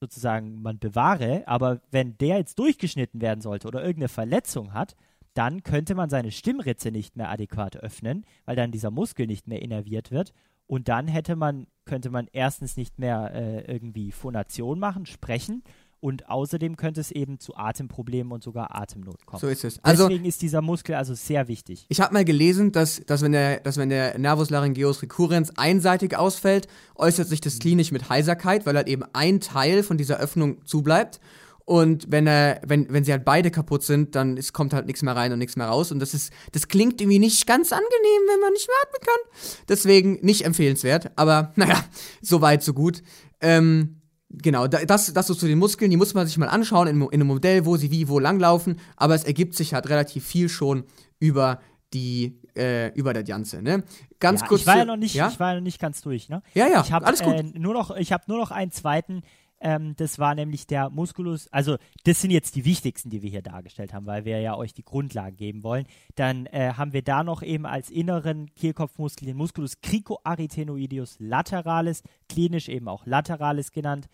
sozusagen 0.00 0.60
man 0.62 0.78
bewahre, 0.78 1.46
aber 1.46 1.80
wenn 1.90 2.18
der 2.18 2.38
jetzt 2.38 2.58
durchgeschnitten 2.58 3.20
werden 3.20 3.40
sollte 3.40 3.68
oder 3.68 3.82
irgendeine 3.82 4.08
Verletzung 4.08 4.72
hat, 4.72 4.96
dann 5.34 5.62
könnte 5.62 5.94
man 5.94 6.10
seine 6.10 6.30
Stimmritze 6.30 6.90
nicht 6.90 7.16
mehr 7.16 7.30
adäquat 7.30 7.76
öffnen, 7.76 8.24
weil 8.44 8.56
dann 8.56 8.70
dieser 8.70 8.90
Muskel 8.90 9.26
nicht 9.26 9.48
mehr 9.48 9.62
innerviert 9.62 10.10
wird. 10.10 10.32
Und 10.66 10.88
dann 10.88 11.08
hätte 11.08 11.36
man, 11.36 11.66
könnte 11.84 12.10
man 12.10 12.28
erstens 12.32 12.76
nicht 12.76 12.98
mehr 12.98 13.32
äh, 13.34 13.72
irgendwie 13.72 14.12
Phonation 14.12 14.78
machen, 14.78 15.06
sprechen. 15.06 15.62
Und 16.00 16.28
außerdem 16.28 16.76
könnte 16.76 17.00
es 17.00 17.12
eben 17.12 17.38
zu 17.38 17.54
Atemproblemen 17.54 18.32
und 18.32 18.42
sogar 18.42 18.74
Atemnot 18.74 19.24
kommen. 19.24 19.40
So 19.40 19.46
ist 19.46 19.62
es. 19.64 19.78
Also, 19.84 20.08
Deswegen 20.08 20.24
ist 20.24 20.42
dieser 20.42 20.60
Muskel 20.60 20.96
also 20.96 21.14
sehr 21.14 21.46
wichtig. 21.46 21.86
ich 21.88 22.00
habe 22.00 22.12
mal 22.12 22.24
gelesen, 22.24 22.72
dass, 22.72 23.02
dass, 23.06 23.22
wenn 23.22 23.30
der, 23.30 23.60
dass 23.60 23.76
wenn 23.76 23.88
der 23.88 24.18
Nervus 24.18 24.50
laryngeus 24.50 25.00
recurrens 25.02 25.56
einseitig 25.56 26.16
ausfällt, 26.16 26.66
äußert 26.96 27.28
sich 27.28 27.40
das 27.40 27.60
klinisch 27.60 27.92
mit 27.92 28.08
Heiserkeit, 28.08 28.66
weil 28.66 28.74
halt 28.74 28.88
eben 28.88 29.04
ein 29.12 29.38
Teil 29.38 29.84
von 29.84 29.96
dieser 29.96 30.18
Öffnung 30.18 30.64
zubleibt. 30.64 31.20
Und 31.64 32.10
wenn, 32.10 32.26
er, 32.26 32.60
wenn, 32.66 32.92
wenn 32.92 33.04
sie 33.04 33.12
halt 33.12 33.24
beide 33.24 33.50
kaputt 33.50 33.82
sind, 33.82 34.14
dann 34.14 34.36
ist, 34.36 34.52
kommt 34.52 34.72
halt 34.72 34.86
nichts 34.86 35.02
mehr 35.02 35.14
rein 35.14 35.32
und 35.32 35.38
nichts 35.38 35.56
mehr 35.56 35.68
raus. 35.68 35.92
Und 35.92 36.00
das 36.00 36.12
ist, 36.14 36.32
das 36.52 36.68
klingt 36.68 37.00
irgendwie 37.00 37.18
nicht 37.18 37.46
ganz 37.46 37.72
angenehm, 37.72 38.22
wenn 38.28 38.40
man 38.40 38.52
nicht 38.52 38.68
mehr 38.68 38.76
atmen 38.82 39.00
kann. 39.06 39.64
Deswegen 39.68 40.18
nicht 40.22 40.44
empfehlenswert. 40.44 41.12
Aber 41.16 41.52
naja, 41.56 41.84
so 42.20 42.40
weit, 42.40 42.62
so 42.62 42.74
gut. 42.74 43.02
Ähm, 43.40 43.98
Genau, 44.34 44.66
da- 44.66 44.82
das, 44.86 45.12
das 45.12 45.26
so 45.26 45.34
zu 45.34 45.46
den 45.46 45.58
Muskeln, 45.58 45.90
die 45.90 45.98
muss 45.98 46.14
man 46.14 46.26
sich 46.26 46.38
mal 46.38 46.48
anschauen 46.48 46.88
in, 46.88 47.02
in 47.02 47.12
einem 47.12 47.26
Modell, 47.26 47.66
wo 47.66 47.76
sie 47.76 47.90
wie, 47.90 48.08
wo 48.08 48.18
langlaufen, 48.18 48.80
aber 48.96 49.14
es 49.14 49.24
ergibt 49.24 49.54
sich 49.54 49.74
halt 49.74 49.90
relativ 49.90 50.24
viel 50.24 50.48
schon 50.48 50.84
über 51.18 51.60
die, 51.92 52.40
äh, 52.56 52.92
über 52.94 53.12
das 53.12 53.24
Ganze, 53.24 53.60
ne? 53.60 53.84
Ganz 54.20 54.40
ja, 54.40 54.46
kurz. 54.46 54.62
ich 54.62 54.66
war 54.66 54.78
ja 54.78 54.84
noch 54.86 54.96
nicht, 54.96 55.14
ja? 55.14 55.28
ich 55.28 55.38
war 55.38 55.50
ja 55.50 55.54
noch 55.56 55.62
nicht 55.64 55.78
ganz 55.78 56.00
durch, 56.00 56.30
ne? 56.30 56.42
Ja, 56.54 56.66
ja, 56.66 56.80
ich 56.80 56.92
habe 56.92 57.06
alles 57.06 57.22
gut. 57.22 57.34
Äh, 57.34 57.42
nur 57.58 57.74
noch, 57.74 57.94
ich 57.94 58.10
habe 58.12 58.24
nur 58.26 58.38
noch 58.38 58.50
einen 58.50 58.70
zweiten. 58.70 59.22
Ähm, 59.64 59.94
das 59.96 60.18
war 60.18 60.34
nämlich 60.34 60.66
der 60.66 60.90
Musculus. 60.90 61.46
Also 61.52 61.76
das 62.04 62.20
sind 62.20 62.32
jetzt 62.32 62.56
die 62.56 62.64
wichtigsten, 62.64 63.10
die 63.10 63.22
wir 63.22 63.30
hier 63.30 63.42
dargestellt 63.42 63.94
haben, 63.94 64.06
weil 64.06 64.24
wir 64.24 64.40
ja 64.40 64.56
euch 64.56 64.74
die 64.74 64.84
Grundlagen 64.84 65.36
geben 65.36 65.62
wollen. 65.62 65.86
Dann 66.16 66.46
äh, 66.46 66.72
haben 66.76 66.92
wir 66.92 67.02
da 67.02 67.22
noch 67.22 67.42
eben 67.42 67.64
als 67.64 67.88
inneren 67.88 68.52
Kehlkopfmuskel 68.54 69.26
den 69.26 69.36
Musculus 69.36 69.80
cricoarytenoideus 69.80 71.16
lateralis, 71.20 72.02
klinisch 72.28 72.68
eben 72.68 72.88
auch 72.88 73.06
lateralis 73.06 73.70
genannt. 73.70 74.08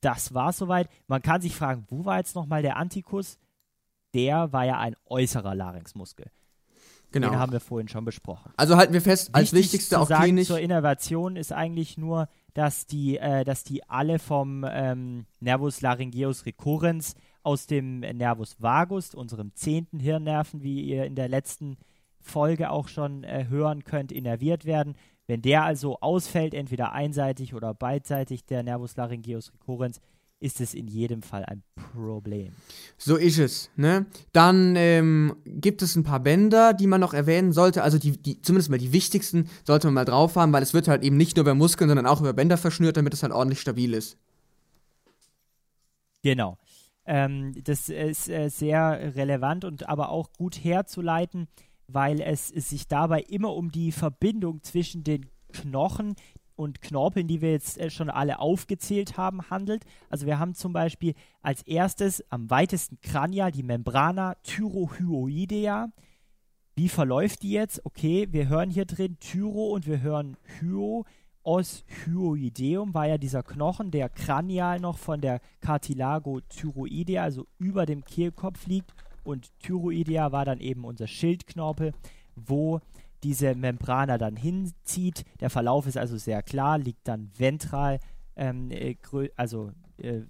das 0.00 0.34
war 0.34 0.52
soweit. 0.52 0.88
Man 1.06 1.22
kann 1.22 1.40
sich 1.40 1.54
fragen, 1.54 1.86
wo 1.88 2.04
war 2.04 2.18
jetzt 2.18 2.34
nochmal 2.34 2.62
der 2.62 2.76
Antikus? 2.76 3.38
Der 4.14 4.52
war 4.52 4.64
ja 4.64 4.78
ein 4.78 4.96
äußerer 5.06 5.54
Larynxmuskel. 5.54 6.30
Genau. 7.12 7.30
Den 7.30 7.38
haben 7.38 7.52
wir 7.52 7.60
vorhin 7.60 7.88
schon 7.88 8.04
besprochen. 8.04 8.52
Also 8.56 8.76
halten 8.76 8.94
wir 8.94 9.02
fest, 9.02 9.30
als 9.32 9.52
Wichtig 9.52 9.72
wichtigste 9.72 9.96
zu 9.96 10.00
auch 10.00 10.08
sagen 10.08 10.24
klinisch. 10.24 10.48
zur 10.48 10.58
Innervation 10.58 11.36
ist 11.36 11.52
eigentlich 11.52 11.98
nur, 11.98 12.28
dass 12.54 12.86
die, 12.86 13.18
äh, 13.18 13.44
dass 13.44 13.64
die 13.64 13.88
alle 13.88 14.18
vom 14.18 14.66
ähm, 14.68 15.26
Nervus 15.40 15.80
laryngeus 15.80 16.46
recurrens 16.46 17.14
aus 17.42 17.66
dem 17.66 18.00
Nervus 18.00 18.60
vagus, 18.60 19.14
unserem 19.14 19.54
zehnten 19.54 19.98
Hirnnerven, 19.98 20.62
wie 20.62 20.82
ihr 20.82 21.04
in 21.04 21.14
der 21.14 21.28
letzten 21.28 21.76
Folge 22.20 22.70
auch 22.70 22.88
schon 22.88 23.24
äh, 23.24 23.46
hören 23.48 23.84
könnt, 23.84 24.12
innerviert 24.12 24.64
werden. 24.64 24.94
Wenn 25.26 25.42
der 25.42 25.64
also 25.64 25.98
ausfällt, 26.00 26.54
entweder 26.54 26.92
einseitig 26.92 27.54
oder 27.54 27.74
beidseitig, 27.74 28.44
der 28.44 28.62
Nervus 28.62 28.96
laryngeus 28.96 29.52
recurrens, 29.52 30.00
ist 30.42 30.60
es 30.60 30.74
in 30.74 30.88
jedem 30.88 31.22
Fall 31.22 31.44
ein 31.44 31.62
Problem. 31.94 32.52
So 32.98 33.16
ist 33.16 33.38
es, 33.38 33.70
ne? 33.76 34.06
Dann 34.32 34.74
ähm, 34.76 35.36
gibt 35.46 35.82
es 35.82 35.94
ein 35.94 36.02
paar 36.02 36.20
Bänder, 36.20 36.74
die 36.74 36.88
man 36.88 37.00
noch 37.00 37.14
erwähnen 37.14 37.52
sollte. 37.52 37.82
Also 37.82 37.98
die, 37.98 38.20
die, 38.20 38.42
zumindest 38.42 38.68
mal 38.68 38.78
die 38.78 38.92
wichtigsten 38.92 39.48
sollte 39.64 39.86
man 39.86 39.94
mal 39.94 40.04
drauf 40.04 40.34
haben, 40.36 40.52
weil 40.52 40.62
es 40.62 40.74
wird 40.74 40.88
halt 40.88 41.04
eben 41.04 41.16
nicht 41.16 41.36
nur 41.36 41.44
über 41.44 41.54
Muskeln, 41.54 41.88
sondern 41.88 42.06
auch 42.06 42.20
über 42.20 42.32
Bänder 42.32 42.58
verschnürt, 42.58 42.96
damit 42.96 43.14
es 43.14 43.22
halt 43.22 43.32
ordentlich 43.32 43.60
stabil 43.60 43.94
ist. 43.94 44.18
Genau. 46.22 46.58
Ähm, 47.06 47.54
das 47.64 47.88
ist 47.88 48.28
äh, 48.28 48.48
sehr 48.48 49.14
relevant 49.14 49.64
und 49.64 49.88
aber 49.88 50.10
auch 50.10 50.32
gut 50.32 50.56
herzuleiten, 50.64 51.48
weil 51.86 52.20
es, 52.20 52.50
es 52.50 52.70
sich 52.70 52.88
dabei 52.88 53.20
immer 53.22 53.54
um 53.54 53.70
die 53.70 53.92
Verbindung 53.92 54.62
zwischen 54.62 55.04
den 55.04 55.26
Knochen 55.52 56.14
und 56.56 56.82
Knorpeln, 56.82 57.26
die 57.26 57.40
wir 57.40 57.52
jetzt 57.52 57.78
äh, 57.78 57.90
schon 57.90 58.10
alle 58.10 58.38
aufgezählt 58.38 59.16
haben, 59.16 59.50
handelt. 59.50 59.84
Also 60.10 60.26
wir 60.26 60.38
haben 60.38 60.54
zum 60.54 60.72
Beispiel 60.72 61.14
als 61.40 61.62
erstes 61.62 62.24
am 62.30 62.50
weitesten 62.50 63.00
Kranial 63.00 63.52
die 63.52 63.62
Membrana 63.62 64.34
thyrohyoidea. 64.42 65.88
Wie 66.74 66.88
verläuft 66.88 67.42
die 67.42 67.50
jetzt? 67.50 67.84
Okay, 67.84 68.28
wir 68.30 68.48
hören 68.48 68.70
hier 68.70 68.86
drin 68.86 69.18
Thyro 69.20 69.68
und 69.68 69.86
wir 69.86 70.00
hören 70.00 70.36
Hyo. 70.58 71.04
Os 71.44 71.84
hyoideum 72.04 72.94
war 72.94 73.08
ja 73.08 73.18
dieser 73.18 73.42
Knochen, 73.42 73.90
der 73.90 74.08
kranial 74.08 74.78
noch 74.78 74.96
von 74.96 75.20
der 75.20 75.40
Cartilago 75.60 76.40
thyroidea, 76.48 77.24
also 77.24 77.48
über 77.58 77.84
dem 77.84 78.04
Kehlkopf 78.04 78.66
liegt. 78.66 78.94
Und 79.24 79.50
thyroidea 79.58 80.30
war 80.30 80.44
dann 80.44 80.60
eben 80.60 80.84
unser 80.84 81.08
Schildknorpel, 81.08 81.92
wo 82.36 82.80
diese 83.22 83.54
Membrana 83.54 84.18
dann 84.18 84.36
hinzieht. 84.36 85.24
Der 85.40 85.50
Verlauf 85.50 85.86
ist 85.86 85.98
also 85.98 86.16
sehr 86.16 86.42
klar, 86.42 86.78
liegt 86.78 87.06
dann 87.08 87.30
ventral, 87.36 88.00
ähm, 88.36 88.70
äh, 88.70 88.96
also 89.36 89.72
äh, 89.98 90.22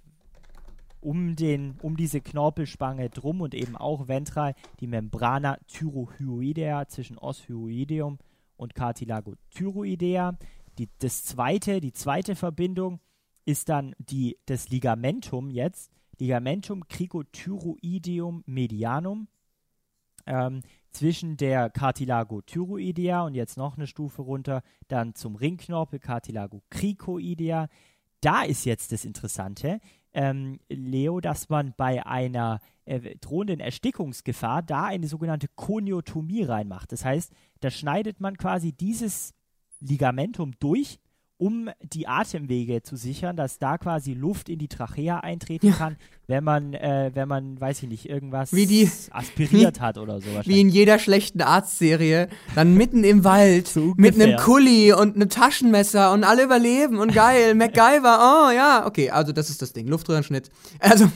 um, 1.01 1.35
den, 1.35 1.75
um 1.81 1.97
diese 1.97 2.21
Knorpelspange 2.21 3.09
drum 3.09 3.41
und 3.41 3.53
eben 3.53 3.75
auch 3.75 4.07
ventral 4.07 4.55
die 4.79 4.87
Membrana 4.87 5.57
thyrohyoidea 5.67 6.87
zwischen 6.87 7.17
Os 7.17 7.47
hyoideum 7.47 8.19
und 8.55 8.75
Cartilago 8.75 9.33
thyroidea. 9.51 10.37
Die, 10.77 10.89
das 10.99 11.23
zweite, 11.23 11.81
die 11.81 11.93
zweite 11.93 12.35
Verbindung 12.35 12.99
ist 13.45 13.69
dann 13.69 13.93
die, 13.99 14.37
das 14.45 14.69
Ligamentum 14.69 15.49
jetzt, 15.49 15.91
Ligamentum 16.19 16.87
cricothyroideum 16.87 18.43
medianum, 18.45 19.27
ähm, 20.25 20.61
zwischen 20.91 21.37
der 21.37 21.69
Cartilago 21.69 22.41
thyroidea 22.41 23.23
und 23.23 23.33
jetzt 23.33 23.57
noch 23.57 23.77
eine 23.77 23.87
Stufe 23.87 24.21
runter, 24.21 24.61
dann 24.87 25.15
zum 25.15 25.35
Ringknorpel 25.35 25.99
Cartilago 25.99 26.61
cricoidea. 26.69 27.67
Da 28.21 28.43
ist 28.43 28.65
jetzt 28.65 28.91
das 28.91 29.03
Interessante, 29.03 29.79
ähm, 30.13 30.59
Leo, 30.69 31.19
dass 31.19 31.49
man 31.49 31.73
bei 31.75 32.05
einer 32.05 32.59
äh, 32.85 33.15
drohenden 33.17 33.59
Erstickungsgefahr 33.59 34.61
da 34.61 34.85
eine 34.85 35.07
sogenannte 35.07 35.47
Koniotomie 35.55 36.43
reinmacht. 36.43 36.91
Das 36.91 37.03
heißt, 37.03 37.33
da 37.59 37.71
schneidet 37.71 38.19
man 38.21 38.37
quasi 38.37 38.71
dieses 38.71 39.33
Ligamentum 39.79 40.53
durch, 40.59 40.99
um 41.37 41.69
die 41.81 42.07
Atemwege 42.07 42.83
zu 42.83 42.95
sichern, 42.95 43.35
dass 43.35 43.59
da 43.59 43.77
quasi 43.77 44.13
Luft 44.13 44.47
in 44.47 44.59
die 44.59 44.67
Trachea 44.69 45.19
eintreten 45.19 45.67
Ja. 45.67 45.73
kann, 45.73 45.97
wenn 46.27 46.43
man, 46.43 46.73
äh, 46.73 47.11
wenn 47.13 47.27
man, 47.27 47.59
weiß 47.59 47.83
ich 47.83 47.89
nicht, 47.89 48.07
irgendwas 48.09 48.51
die- 48.51 48.89
aspiriert 49.11 49.81
hat 49.81 49.97
oder 49.97 50.21
so 50.21 50.27
Wie 50.45 50.61
in 50.61 50.69
jeder 50.69 50.97
schlechten 50.99 51.41
Arztserie. 51.41 52.29
Dann 52.55 52.75
mitten 52.75 53.03
im 53.03 53.23
Wald 53.23 53.67
So 53.73 53.93
mit 53.97 54.15
einem. 54.19 54.37
Kuli 54.37 54.93
und 54.93 55.15
einem 55.15 55.29
Taschenmesser 55.29 56.13
und 56.13 56.23
alle 56.23 56.43
überleben 56.43 56.97
und 56.99 57.13
geil. 57.13 57.55
MacGyver, 57.55 58.47
oh 58.47 58.51
ja. 58.55 58.85
Okay, 58.85 59.09
also 59.09 59.31
das 59.33 59.49
ist 59.49 59.61
das 59.61 59.73
Ding. 59.73 59.87
Luftröhrenschnitt. 59.87 60.49
Also 60.79 61.09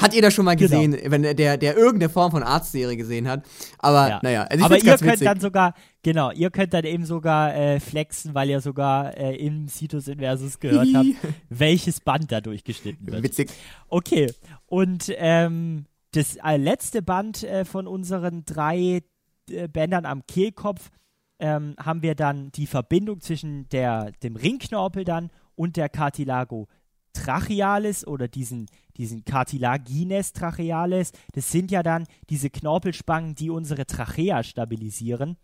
hat 0.00 0.12
jeder 0.14 0.30
schon 0.30 0.44
mal 0.44 0.56
Genau. 0.56 0.70
gesehen, 0.82 0.96
wenn 1.10 1.22
der, 1.22 1.56
der, 1.56 1.76
irgendeine 1.76 2.08
Form 2.10 2.30
von 2.32 2.42
Arztserie 2.42 2.96
gesehen 2.96 3.28
hat. 3.28 3.44
Aber 3.78 4.08
Ja. 4.08 4.20
naja, 4.22 4.42
also 4.42 4.58
ich 4.58 4.64
Aber 4.64 4.76
ihr 4.76 4.82
könnt 4.96 5.02
witzig. 5.12 5.24
dann 5.26 5.40
sogar, 5.40 5.74
genau, 6.02 6.32
ihr 6.32 6.50
könnt 6.50 6.74
dann 6.74 6.84
eben 6.84 7.04
sogar 7.06 7.54
äh, 7.54 7.78
flexen, 7.80 8.34
weil 8.34 8.50
ihr 8.50 8.60
sogar 8.60 9.16
äh, 9.16 9.36
im 9.36 9.68
Situs 9.68 10.08
Inversus 10.08 10.58
gehört 10.58 10.88
habt, 10.94 11.06
welches 11.48 12.00
Band 12.00 12.32
da 12.32 12.40
durchgeschnitten 12.40 13.06
wird. 13.06 13.22
Witzig. 13.22 13.50
Okay, 13.88 14.32
und 14.68 15.12
ähm, 15.16 15.86
das 16.12 16.36
äh, 16.36 16.56
letzte 16.56 17.02
Band 17.02 17.42
äh, 17.42 17.64
von 17.64 17.86
unseren 17.86 18.44
drei 18.44 19.02
äh, 19.50 19.68
Bändern 19.68 20.04
am 20.06 20.26
Kehlkopf 20.26 20.90
ähm, 21.38 21.74
haben 21.78 22.02
wir 22.02 22.14
dann 22.14 22.50
die 22.52 22.66
Verbindung 22.66 23.20
zwischen 23.20 23.68
der, 23.70 24.12
dem 24.22 24.36
Ringknorpel 24.36 25.04
dann 25.04 25.30
und 25.54 25.76
der 25.76 25.88
Cartilago 25.88 26.68
trachealis 27.12 28.06
oder 28.06 28.28
diesen, 28.28 28.66
diesen 28.96 29.24
Cartilagines 29.24 30.32
trachealis. 30.32 31.12
Das 31.32 31.50
sind 31.50 31.70
ja 31.70 31.82
dann 31.82 32.04
diese 32.28 32.50
Knorpelspangen, 32.50 33.34
die 33.34 33.50
unsere 33.50 33.86
Trachea 33.86 34.42
stabilisieren. 34.42 35.36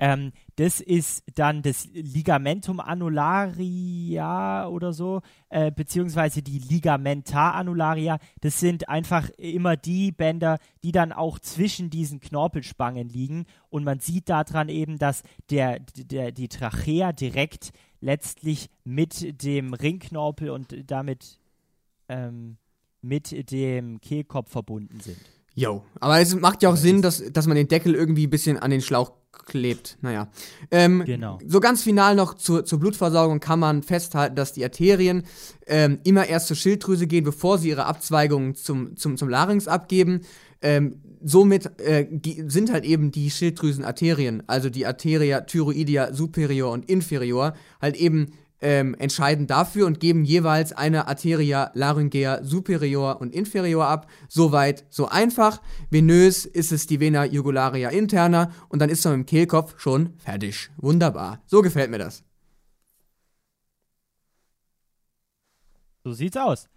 Ähm, 0.00 0.32
das 0.56 0.80
ist 0.80 1.22
dann 1.34 1.60
das 1.60 1.86
Ligamentum 1.92 2.80
annularia 2.80 4.66
oder 4.66 4.94
so, 4.94 5.20
äh, 5.50 5.70
beziehungsweise 5.70 6.42
die 6.42 6.58
Ligamentar 6.58 7.54
annularia. 7.54 8.18
Das 8.40 8.58
sind 8.58 8.88
einfach 8.88 9.28
immer 9.36 9.76
die 9.76 10.10
Bänder, 10.10 10.58
die 10.82 10.92
dann 10.92 11.12
auch 11.12 11.38
zwischen 11.38 11.90
diesen 11.90 12.20
Knorpelspangen 12.20 13.10
liegen. 13.10 13.44
Und 13.68 13.84
man 13.84 14.00
sieht 14.00 14.30
daran 14.30 14.70
eben, 14.70 14.98
dass 14.98 15.22
der, 15.50 15.80
der, 15.80 16.32
die 16.32 16.48
Trachea 16.48 17.12
direkt 17.12 17.72
letztlich 18.00 18.70
mit 18.84 19.42
dem 19.42 19.74
Ringknorpel 19.74 20.48
und 20.48 20.90
damit 20.90 21.38
ähm, 22.08 22.56
mit 23.02 23.50
dem 23.50 24.00
Kehlkopf 24.00 24.50
verbunden 24.50 25.00
sind. 25.00 25.18
Jo, 25.54 25.82
aber 26.00 26.20
es 26.20 26.34
macht 26.34 26.62
ja 26.62 26.70
auch 26.70 26.76
Sinn, 26.76 27.02
dass, 27.02 27.22
dass 27.32 27.46
man 27.46 27.56
den 27.56 27.68
Deckel 27.68 27.94
irgendwie 27.94 28.26
ein 28.26 28.30
bisschen 28.30 28.58
an 28.58 28.70
den 28.70 28.80
Schlauch 28.80 29.12
klebt. 29.32 29.98
Naja. 30.00 30.30
Ähm, 30.70 31.02
Genau. 31.04 31.38
So 31.46 31.60
ganz 31.60 31.82
final 31.82 32.14
noch 32.14 32.34
zur, 32.34 32.64
zur 32.64 32.78
Blutversorgung 32.78 33.40
kann 33.40 33.58
man 33.58 33.82
festhalten, 33.82 34.36
dass 34.36 34.52
die 34.52 34.64
Arterien 34.64 35.24
ähm, 35.66 35.98
immer 36.04 36.26
erst 36.26 36.48
zur 36.48 36.56
Schilddrüse 36.56 37.06
gehen, 37.06 37.24
bevor 37.24 37.58
sie 37.58 37.70
ihre 37.70 37.86
Abzweigungen 37.86 38.54
zum, 38.54 38.96
zum, 38.96 39.16
zum 39.16 39.28
Larynx 39.28 39.68
abgeben. 39.68 40.22
Ähm, 40.62 41.00
somit 41.22 41.80
äh, 41.80 42.06
sind 42.46 42.72
halt 42.72 42.84
eben 42.84 43.12
die 43.12 43.30
Schilddrüsenarterien, 43.30 44.42
also 44.46 44.70
die 44.70 44.86
Arteria 44.86 45.40
thyroidea 45.42 46.12
superior 46.12 46.70
und 46.70 46.88
inferior, 46.88 47.54
halt 47.80 47.96
eben 47.96 48.32
ähm, 48.60 48.94
entscheidend 48.98 49.50
dafür 49.50 49.86
und 49.86 50.00
geben 50.00 50.24
jeweils 50.24 50.72
eine 50.72 51.08
Arteria 51.08 51.70
laryngea 51.74 52.44
superior 52.44 53.20
und 53.20 53.34
inferior 53.34 53.86
ab. 53.86 54.06
Soweit, 54.28 54.84
so 54.90 55.08
einfach. 55.08 55.60
Venös 55.90 56.44
ist 56.44 56.72
es 56.72 56.86
die 56.86 57.00
Vena 57.00 57.24
jugularia 57.24 57.90
interna 57.90 58.52
und 58.68 58.80
dann 58.80 58.90
ist 58.90 59.04
man 59.04 59.14
im 59.14 59.26
Kehlkopf 59.26 59.78
schon 59.78 60.14
fertig. 60.18 60.70
Wunderbar. 60.76 61.42
So 61.46 61.62
gefällt 61.62 61.90
mir 61.90 61.98
das. 61.98 62.24
So 66.04 66.12
sieht's 66.12 66.36
aus. 66.36 66.68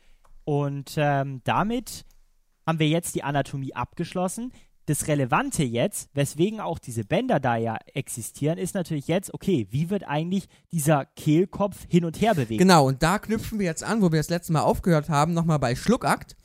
Und 0.44 0.96
ähm, 0.98 1.42
damit 1.44 2.06
haben 2.68 2.80
wir 2.80 2.88
jetzt 2.88 3.16
die 3.16 3.24
Anatomie 3.24 3.74
abgeschlossen. 3.74 4.52
Das 4.86 5.08
Relevante 5.08 5.64
jetzt, 5.64 6.10
weswegen 6.14 6.60
auch 6.60 6.78
diese 6.78 7.06
Bänder 7.06 7.40
da 7.40 7.56
ja 7.56 7.78
existieren, 7.94 8.58
ist 8.58 8.76
natürlich 8.76 9.08
jetzt, 9.08 9.34
okay, 9.34 9.68
wie 9.72 9.90
wird 9.90 10.04
eigentlich 10.06 10.50
dieser 10.74 11.06
Kehlkopf 11.06 11.86
hin 11.88 12.04
und 12.04 12.20
her 12.20 12.36
bewegt? 12.36 12.60
Genau, 12.60 12.88
und 12.88 13.02
da 13.02 13.18
knüpfen 13.18 13.60
wir 13.60 13.66
jetzt 13.66 13.84
an, 13.84 14.02
wo 14.02 14.12
wir 14.12 14.20
das 14.20 14.30
letzte 14.30 14.52
Mal 14.52 14.62
aufgehört 14.62 15.08
haben, 15.08 15.34
nochmal 15.34 15.60
bei 15.60 15.76
Schluckakt. 15.76 16.36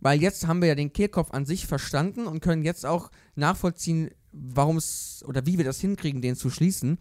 Weil 0.00 0.20
jetzt 0.20 0.46
haben 0.46 0.60
wir 0.60 0.68
ja 0.68 0.74
den 0.74 0.92
Kehlkopf 0.92 1.30
an 1.32 1.46
sich 1.46 1.66
verstanden 1.66 2.26
und 2.26 2.40
können 2.40 2.62
jetzt 2.62 2.84
auch 2.84 3.10
nachvollziehen, 3.34 4.10
warum 4.32 4.76
es 4.76 5.24
oder 5.26 5.46
wie 5.46 5.58
wir 5.58 5.64
das 5.64 5.80
hinkriegen, 5.80 6.22
den 6.22 6.36
zu 6.36 6.50
schließen. 6.50 6.98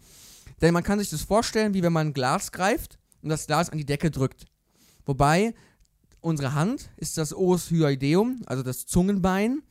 Denn 0.62 0.74
man 0.74 0.84
kann 0.84 1.00
sich 1.00 1.10
das 1.10 1.22
vorstellen, 1.22 1.74
wie 1.74 1.84
wenn 1.84 1.94
man 1.94 2.08
ein 2.08 2.13
Glas 2.13 2.51
greift 2.51 2.98
und 3.22 3.29
das 3.29 3.46
Glas 3.46 3.70
an 3.70 3.77
die 3.77 3.86
Decke 3.86 4.10
drückt. 4.10 4.46
Wobei 5.06 5.53
unsere 6.22 6.53
Hand 6.53 6.89
ist 6.98 7.17
das 7.17 7.36
Os 7.36 7.70
hyoideum, 7.70 8.41
also 8.46 8.63
das 8.63 8.86
Zungenbein, 8.86 9.62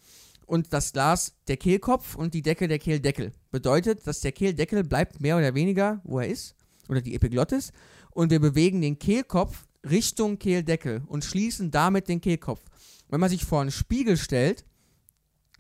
und 0.46 0.72
das 0.72 0.92
Glas 0.92 1.34
der 1.48 1.56
Kehlkopf 1.56 2.14
und 2.14 2.34
die 2.34 2.42
Decke 2.42 2.68
der 2.68 2.78
Kehldeckel. 2.78 3.32
Bedeutet, 3.50 4.06
dass 4.06 4.20
der 4.20 4.32
Kehldeckel 4.32 4.84
bleibt 4.84 5.20
mehr 5.20 5.36
oder 5.36 5.54
weniger, 5.54 6.00
wo 6.04 6.20
er 6.20 6.28
ist, 6.28 6.54
oder 6.88 7.00
die 7.00 7.14
Epiglottis, 7.14 7.72
und 8.10 8.30
wir 8.30 8.40
bewegen 8.40 8.80
den 8.80 8.98
Kehlkopf 8.98 9.66
Richtung 9.88 10.38
Kehldeckel 10.38 11.02
und 11.06 11.24
schließen 11.24 11.70
damit 11.70 12.08
den 12.08 12.20
Kehlkopf. 12.20 12.62
Wenn 13.08 13.20
man 13.20 13.30
sich 13.30 13.44
vor 13.44 13.60
einen 13.60 13.70
Spiegel 13.70 14.16
stellt, 14.16 14.64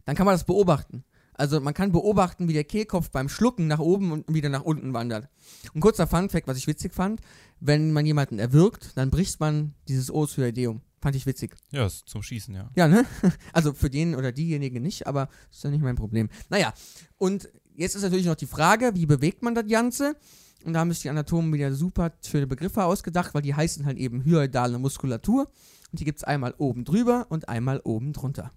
dann 0.04 0.16
kann 0.16 0.26
man 0.26 0.34
das 0.34 0.44
beobachten. 0.44 1.04
Also 1.34 1.60
man 1.60 1.74
kann 1.74 1.92
beobachten, 1.92 2.48
wie 2.48 2.54
der 2.54 2.64
Kehlkopf 2.64 3.10
beim 3.10 3.28
Schlucken 3.28 3.66
nach 3.66 3.78
oben 3.78 4.10
und 4.10 4.24
wieder 4.32 4.48
nach 4.48 4.62
unten 4.62 4.94
wandert. 4.94 5.28
Ein 5.74 5.80
kurzer 5.80 6.06
Funfact, 6.06 6.48
was 6.48 6.56
ich 6.56 6.66
witzig 6.66 6.94
fand, 6.94 7.20
wenn 7.60 7.92
man 7.92 8.06
jemanden 8.06 8.38
erwürgt, 8.38 8.96
dann 8.96 9.10
bricht 9.10 9.38
man 9.38 9.74
dieses 9.86 10.10
Osuideum. 10.10 10.80
Fand 11.06 11.14
ich 11.14 11.24
witzig. 11.24 11.54
Ja, 11.70 11.86
ist 11.86 12.08
zum 12.08 12.20
Schießen, 12.20 12.52
ja. 12.52 12.68
Ja, 12.74 12.88
ne? 12.88 13.04
Also 13.52 13.72
für 13.72 13.88
den 13.88 14.16
oder 14.16 14.32
diejenige 14.32 14.80
nicht, 14.80 15.06
aber 15.06 15.28
ist 15.52 15.62
ja 15.62 15.70
nicht 15.70 15.84
mein 15.84 15.94
Problem. 15.94 16.28
Naja, 16.48 16.74
und 17.16 17.48
jetzt 17.76 17.94
ist 17.94 18.02
natürlich 18.02 18.26
noch 18.26 18.34
die 18.34 18.48
Frage, 18.48 18.90
wie 18.96 19.06
bewegt 19.06 19.40
man 19.44 19.54
das 19.54 19.68
Ganze? 19.68 20.16
Und 20.64 20.72
da 20.72 20.80
haben 20.80 20.90
sich 20.90 21.02
die 21.02 21.08
Anatomen 21.08 21.52
wieder 21.52 21.72
super 21.72 22.10
schöne 22.26 22.48
Begriffe 22.48 22.82
ausgedacht, 22.82 23.34
weil 23.34 23.42
die 23.42 23.54
heißen 23.54 23.86
halt 23.86 23.98
eben 23.98 24.24
hyoidale 24.24 24.80
Muskulatur. 24.80 25.48
Und 25.92 26.00
die 26.00 26.04
gibt 26.04 26.18
es 26.18 26.24
einmal 26.24 26.54
oben 26.58 26.84
drüber 26.84 27.26
und 27.28 27.48
einmal 27.48 27.80
oben 27.84 28.12
drunter. 28.12 28.50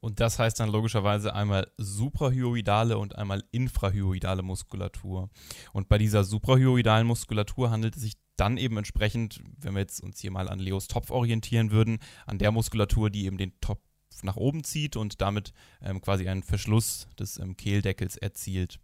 Und 0.00 0.20
das 0.20 0.38
heißt 0.38 0.60
dann 0.60 0.70
logischerweise 0.70 1.34
einmal 1.34 1.70
suprahyoidale 1.76 2.98
und 2.98 3.16
einmal 3.16 3.44
infrahyoidale 3.50 4.42
Muskulatur. 4.42 5.30
Und 5.72 5.88
bei 5.88 5.98
dieser 5.98 6.24
suprahyoidalen 6.24 7.06
Muskulatur 7.06 7.70
handelt 7.70 7.96
es 7.96 8.02
sich 8.02 8.14
dann 8.36 8.56
eben 8.56 8.76
entsprechend, 8.76 9.40
wenn 9.58 9.74
wir 9.74 9.80
jetzt 9.80 10.00
uns 10.00 10.20
hier 10.20 10.30
mal 10.30 10.48
an 10.48 10.60
Leos 10.60 10.86
Topf 10.86 11.10
orientieren 11.10 11.70
würden, 11.70 11.98
an 12.26 12.38
der 12.38 12.52
Muskulatur, 12.52 13.10
die 13.10 13.24
eben 13.26 13.36
den 13.36 13.58
Topf 13.60 13.80
nach 14.22 14.36
oben 14.36 14.64
zieht 14.64 14.96
und 14.96 15.20
damit 15.20 15.52
ähm, 15.82 16.00
quasi 16.00 16.28
einen 16.28 16.42
Verschluss 16.42 17.08
des 17.18 17.38
ähm, 17.38 17.56
Kehldeckels 17.56 18.16
erzielt. 18.16 18.78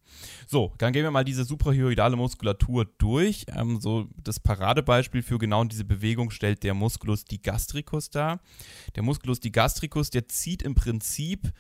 So, 0.47 0.73
dann 0.79 0.93
gehen 0.93 1.05
wir 1.05 1.11
mal 1.11 1.25
diese 1.25 1.45
suprahyoidale 1.45 2.17
Muskulatur 2.17 2.87
durch. 2.99 3.47
Ähm, 3.49 3.81
so 3.81 4.09
das 4.23 4.41
Paradebeispiel 4.41 5.23
für 5.23 5.39
genau 5.39 5.65
diese 5.65 5.85
Bewegung 5.85 6.31
stellt 6.31 6.63
der 6.63 6.75
Musculus 6.75 7.25
digastricus 7.25 8.11
dar. 8.11 8.41
Der 8.95 9.03
Musculus 9.03 9.41
digastricus, 9.41 10.11
der 10.11 10.29
zieht 10.29 10.63
im 10.63 10.75
Prinzip 10.75 11.53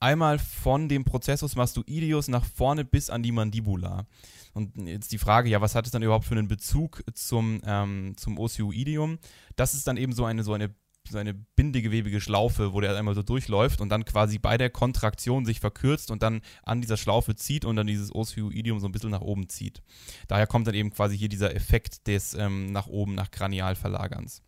einmal 0.00 0.38
von 0.38 0.88
dem 0.88 1.04
Processus 1.04 1.56
mastoideus 1.56 2.28
nach 2.28 2.44
vorne 2.44 2.84
bis 2.84 3.10
an 3.10 3.22
die 3.22 3.32
Mandibula. 3.32 4.06
Und 4.54 4.76
jetzt 4.86 5.12
die 5.12 5.18
Frage, 5.18 5.48
ja, 5.48 5.60
was 5.60 5.74
hat 5.74 5.86
es 5.86 5.92
dann 5.92 6.02
überhaupt 6.02 6.24
für 6.24 6.34
einen 6.34 6.48
Bezug 6.48 7.02
zum, 7.14 7.60
ähm, 7.64 8.14
zum 8.16 8.38
Osioideum? 8.38 9.18
Das 9.56 9.74
ist 9.74 9.86
dann 9.86 9.96
eben 9.96 10.12
so 10.12 10.24
eine, 10.24 10.42
so 10.42 10.52
eine 10.52 10.74
so 11.10 11.18
eine 11.18 11.34
bindegewebige 11.34 12.20
Schlaufe, 12.20 12.72
wo 12.72 12.80
der 12.80 12.96
einmal 12.96 13.14
so 13.14 13.22
durchläuft 13.22 13.80
und 13.80 13.88
dann 13.88 14.04
quasi 14.04 14.38
bei 14.38 14.56
der 14.58 14.70
Kontraktion 14.70 15.44
sich 15.44 15.60
verkürzt 15.60 16.10
und 16.10 16.22
dann 16.22 16.40
an 16.62 16.80
dieser 16.80 16.96
Schlaufe 16.96 17.34
zieht 17.34 17.64
und 17.64 17.76
dann 17.76 17.86
dieses 17.86 18.14
Osioidium 18.14 18.80
so 18.80 18.86
ein 18.86 18.92
bisschen 18.92 19.10
nach 19.10 19.20
oben 19.20 19.48
zieht. 19.48 19.82
Daher 20.26 20.46
kommt 20.46 20.66
dann 20.66 20.74
eben 20.74 20.90
quasi 20.90 21.16
hier 21.16 21.28
dieser 21.28 21.54
Effekt 21.54 22.06
des 22.06 22.34
ähm, 22.34 22.72
nach 22.72 22.86
oben, 22.86 23.14
nach 23.14 23.30
Kranialverlagerns 23.30 24.42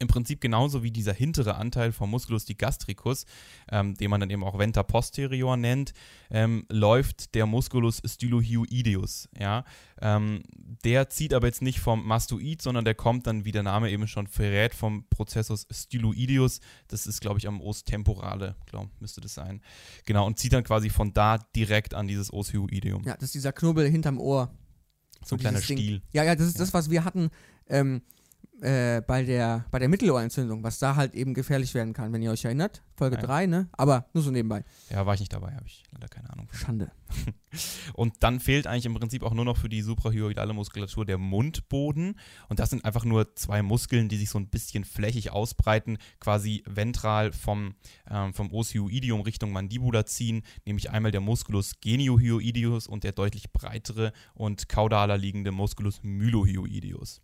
im 0.00 0.08
Prinzip 0.08 0.40
genauso 0.40 0.82
wie 0.82 0.90
dieser 0.90 1.12
hintere 1.12 1.54
Anteil 1.56 1.92
vom 1.92 2.10
Musculus 2.10 2.46
digastricus, 2.46 3.26
ähm, 3.70 3.94
den 3.94 4.10
man 4.10 4.18
dann 4.20 4.30
eben 4.30 4.42
auch 4.42 4.58
Venter 4.58 4.82
posterior 4.82 5.56
nennt, 5.56 5.92
ähm, 6.30 6.64
läuft 6.70 7.34
der 7.34 7.46
Musculus 7.46 8.00
stylohyoideus. 8.04 9.28
Ja? 9.38 9.64
Ähm, 10.00 10.42
der 10.84 11.10
zieht 11.10 11.34
aber 11.34 11.46
jetzt 11.46 11.60
nicht 11.62 11.80
vom 11.80 12.06
Mastoid, 12.06 12.62
sondern 12.62 12.84
der 12.84 12.94
kommt 12.94 13.26
dann, 13.26 13.44
wie 13.44 13.52
der 13.52 13.62
Name 13.62 13.90
eben 13.90 14.08
schon 14.08 14.26
verrät, 14.26 14.74
vom 14.74 15.04
Prozessus 15.10 15.66
styloideus. 15.70 16.60
Das 16.88 17.06
ist, 17.06 17.20
glaube 17.20 17.38
ich, 17.38 17.46
am 17.46 17.60
Os 17.60 17.84
temporale, 17.84 18.56
glaube 18.66 18.90
müsste 19.00 19.20
das 19.20 19.34
sein. 19.34 19.60
Genau, 20.06 20.26
und 20.26 20.38
zieht 20.38 20.54
dann 20.54 20.64
quasi 20.64 20.88
von 20.88 21.12
da 21.12 21.36
direkt 21.54 21.92
an 21.94 22.08
dieses 22.08 22.32
Os 22.32 22.52
hyoideum. 22.52 23.04
Ja, 23.04 23.14
das 23.14 23.24
ist 23.24 23.34
dieser 23.34 23.52
Knubbel 23.52 23.88
hinterm 23.88 24.18
Ohr. 24.18 24.50
So 25.22 25.36
ein 25.36 25.40
kleiner. 25.40 25.60
Stiel. 25.60 26.00
Ja, 26.12 26.24
ja, 26.24 26.34
das 26.34 26.46
ist 26.46 26.54
Ja. 26.54 26.60
das, 26.60 26.72
was 26.72 26.88
wir 26.88 27.04
hatten 27.04 27.28
ähm, 27.68 28.00
äh, 28.62 29.02
bei, 29.06 29.22
der, 29.22 29.64
bei 29.70 29.78
der 29.78 29.88
Mittelohrentzündung, 29.88 30.62
was 30.62 30.78
da 30.78 30.96
halt 30.96 31.14
eben 31.14 31.34
gefährlich 31.34 31.74
werden 31.74 31.92
kann, 31.92 32.12
wenn 32.12 32.22
ihr 32.22 32.30
euch 32.30 32.44
erinnert. 32.44 32.82
Folge 32.96 33.16
Ja. 33.16 33.22
3, 33.22 33.46
ne? 33.46 33.68
Aber 33.72 34.06
nur 34.12 34.22
so 34.22 34.30
nebenbei. 34.30 34.64
Ja, 34.90 35.06
war 35.06 35.14
ich 35.14 35.20
nicht 35.20 35.32
dabei, 35.32 35.54
habe 35.54 35.66
ich 35.66 35.82
leider 35.92 36.08
keine 36.08 36.30
Ahnung. 36.30 36.48
Schande. 36.52 36.90
Und 37.94 38.14
dann 38.20 38.40
fehlt 38.40 38.66
eigentlich 38.66 38.86
im 38.86 38.94
Prinzip 38.94 39.22
auch 39.22 39.34
nur 39.34 39.44
noch 39.44 39.56
für 39.56 39.68
die 39.68 39.82
suprahyoidale 39.82 40.52
Muskulatur 40.52 41.04
der 41.04 41.18
Mundboden. 41.18 42.18
Und 42.48 42.60
das 42.60 42.70
sind 42.70 42.84
einfach 42.84 43.04
nur 43.04 43.34
zwei 43.34 43.62
Muskeln, 43.62 44.08
die 44.08 44.16
sich 44.16 44.30
so 44.30 44.38
ein 44.38 44.48
bisschen 44.48 44.84
flächig 44.84 45.32
ausbreiten, 45.32 45.98
quasi 46.20 46.62
ventral 46.66 47.32
vom, 47.32 47.74
ähm, 48.08 48.34
vom 48.34 48.52
Osioidium 48.52 49.22
Richtung 49.22 49.52
Mandibula 49.52 50.06
ziehen, 50.06 50.42
nämlich 50.66 50.90
einmal 50.90 51.10
der 51.10 51.20
Musculus 51.20 51.80
geniohyoideus 51.80 52.86
und 52.86 53.04
der 53.04 53.12
deutlich 53.12 53.50
breitere 53.52 54.12
und 54.34 54.68
kaudaler 54.68 55.16
liegende 55.16 55.50
Musculus 55.52 56.00
mylohyoideus. 56.02 57.22